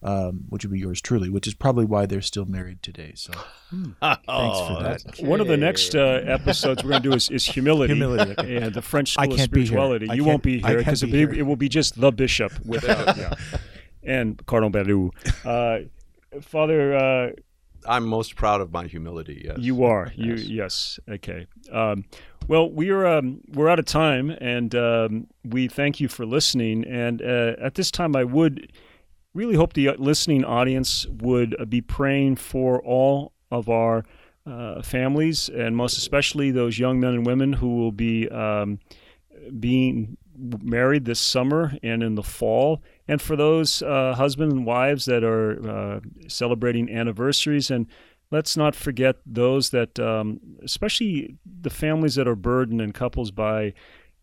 Um, 0.04 0.46
which 0.50 0.66
would 0.66 0.72
be 0.72 0.80
yours 0.80 1.00
truly, 1.00 1.30
which 1.30 1.46
is 1.46 1.54
probably 1.54 1.86
why 1.86 2.08
they're 2.08 2.24
still 2.24 2.46
married 2.46 2.82
today. 2.82 3.12
So, 3.14 3.34
thanks 3.70 3.94
for 4.02 4.18
oh, 4.28 4.80
that. 4.82 5.04
Okay. 5.10 5.28
One 5.28 5.40
of 5.40 5.46
the 5.46 5.58
next 5.58 5.94
uh, 5.94 6.24
episodes 6.26 6.84
we're 6.84 6.90
going 6.90 7.04
to 7.04 7.10
do 7.10 7.16
is, 7.16 7.30
is 7.30 7.46
humility, 7.46 7.94
humility, 7.94 8.34
and 8.58 8.74
the 8.74 8.82
French 8.82 9.14
school 9.14 9.32
of 9.32 9.40
spirituality. 9.40 10.08
be 10.08 10.16
You 10.16 10.24
won't 10.24 10.42
be 10.42 10.60
here 10.60 10.80
because 10.80 11.04
it, 11.04 11.14
it, 11.14 11.44
will 11.44 11.56
be 11.56 11.70
just 11.70 12.02
the 12.02 12.12
bishop 12.12 12.52
without, 12.66 13.16
yeah. 13.16 13.36
and 14.04 14.44
Cardinal 14.48 14.72
Badu. 14.72 15.12
Uh, 15.46 15.86
Father, 16.42 16.96
uh, 16.96 17.32
I'm 17.88 18.06
most 18.06 18.36
proud 18.36 18.62
of 18.62 18.72
my 18.72 18.88
humility. 18.88 19.44
Yes, 19.46 19.58
you 19.60 19.84
are. 19.84 20.12
You 20.16 20.36
yes. 20.36 21.00
Okay. 21.10 21.48
Um, 21.72 22.06
well, 22.48 22.70
we 22.70 22.90
are 22.90 23.06
um, 23.06 23.42
we're 23.54 23.70
out 23.70 23.80
of 23.80 23.86
time, 23.86 24.30
and 24.30 24.74
um, 24.76 25.28
we 25.44 25.68
thank 25.68 26.00
you 26.00 26.08
for 26.08 26.26
listening. 26.26 26.86
And 26.86 27.22
uh, 27.22 27.54
at 27.60 27.76
this 27.76 27.92
time, 27.92 28.16
I 28.16 28.24
would 28.24 28.72
really 29.34 29.56
hope 29.56 29.74
the 29.74 29.90
listening 29.98 30.44
audience 30.44 31.06
would 31.08 31.56
uh, 31.60 31.66
be 31.66 31.82
praying 31.82 32.36
for 32.38 32.82
all 32.82 33.34
of 33.52 33.70
our 33.70 34.04
uh, 34.46 34.82
families, 34.82 35.50
and 35.50 35.76
most 35.76 35.98
especially 35.98 36.52
those 36.52 36.80
young 36.80 37.00
men 37.00 37.14
and 37.14 37.26
women 37.26 37.54
who 37.54 37.78
will 37.78 37.92
be 37.92 38.28
um, 38.30 38.80
being 39.60 40.18
married 40.62 41.06
this 41.06 41.20
summer 41.20 41.74
and 41.84 42.04
in 42.04 42.16
the 42.16 42.24
fall, 42.24 42.82
and 43.08 43.22
for 43.22 43.36
those 43.36 43.82
uh, 43.82 44.14
husbands 44.16 44.54
and 44.54 44.66
wives 44.66 45.06
that 45.06 45.24
are 45.24 45.70
uh, 45.70 46.00
celebrating 46.28 46.90
anniversaries. 46.90 47.72
And 47.72 47.88
let's 48.32 48.58
not 48.58 48.76
forget 48.76 49.18
those 49.26 49.70
that, 49.70 50.00
um, 50.00 50.40
especially 50.64 51.38
the 51.46 51.70
families 51.70 52.16
that 52.16 52.28
are 52.28 52.36
burdened 52.36 52.82
and 52.82 52.94
couples 52.94 53.32
by. 53.32 53.74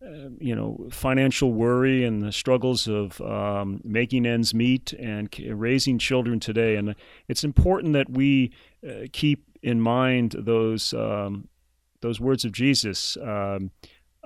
Uh, 0.01 0.29
you 0.39 0.55
know, 0.55 0.87
financial 0.89 1.51
worry 1.51 2.05
and 2.05 2.23
the 2.23 2.31
struggles 2.31 2.87
of 2.87 3.19
um, 3.19 3.81
making 3.83 4.25
ends 4.25 4.53
meet 4.53 4.93
and 4.93 5.27
raising 5.49 5.99
children 5.99 6.39
today. 6.39 6.77
And 6.77 6.95
it's 7.27 7.43
important 7.43 7.91
that 7.91 8.09
we 8.09 8.53
uh, 8.81 9.07
keep 9.11 9.43
in 9.61 9.81
mind 9.81 10.37
those 10.39 10.93
um, 10.93 11.49
those 11.99 12.19
words 12.21 12.45
of 12.45 12.53
Jesus. 12.53 13.17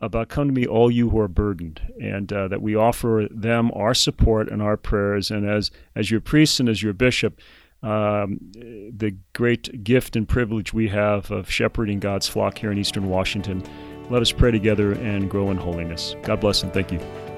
About 0.03 0.27
come 0.27 0.47
to 0.47 0.53
me 0.53 0.67
all 0.67 0.91
you 0.91 1.09
who 1.09 1.19
are 1.19 1.27
burdened 1.27 1.81
and 2.01 2.31
uh, 2.31 2.47
that 2.49 2.61
we 2.61 2.75
offer 2.75 3.27
them 3.31 3.71
our 3.73 3.93
support 3.93 4.49
and 4.49 4.61
our 4.61 4.75
prayers. 4.75 5.31
And 5.31 5.49
as 5.49 5.71
as 5.95 6.11
your 6.11 6.21
priest 6.21 6.59
and 6.59 6.67
as 6.67 6.83
your 6.83 6.93
bishop 6.93 7.39
um, 7.81 8.39
the 8.53 9.15
great 9.33 9.83
gift 9.83 10.15
and 10.15 10.27
privilege 10.27 10.73
we 10.73 10.87
have 10.87 11.29
of 11.31 11.49
shepherding 11.49 11.99
God's 11.99 12.27
flock 12.27 12.57
here 12.57 12.71
in 12.71 12.77
eastern 12.77 13.09
Washington 13.09 13.61
let 14.09 14.21
us 14.21 14.31
pray 14.31 14.51
together 14.51 14.93
and 14.93 15.29
grow 15.29 15.49
in 15.51 15.57
holiness. 15.57 16.15
God 16.23 16.39
bless 16.39 16.63
and 16.63 16.73
thank 16.73 16.91
you 16.91 17.32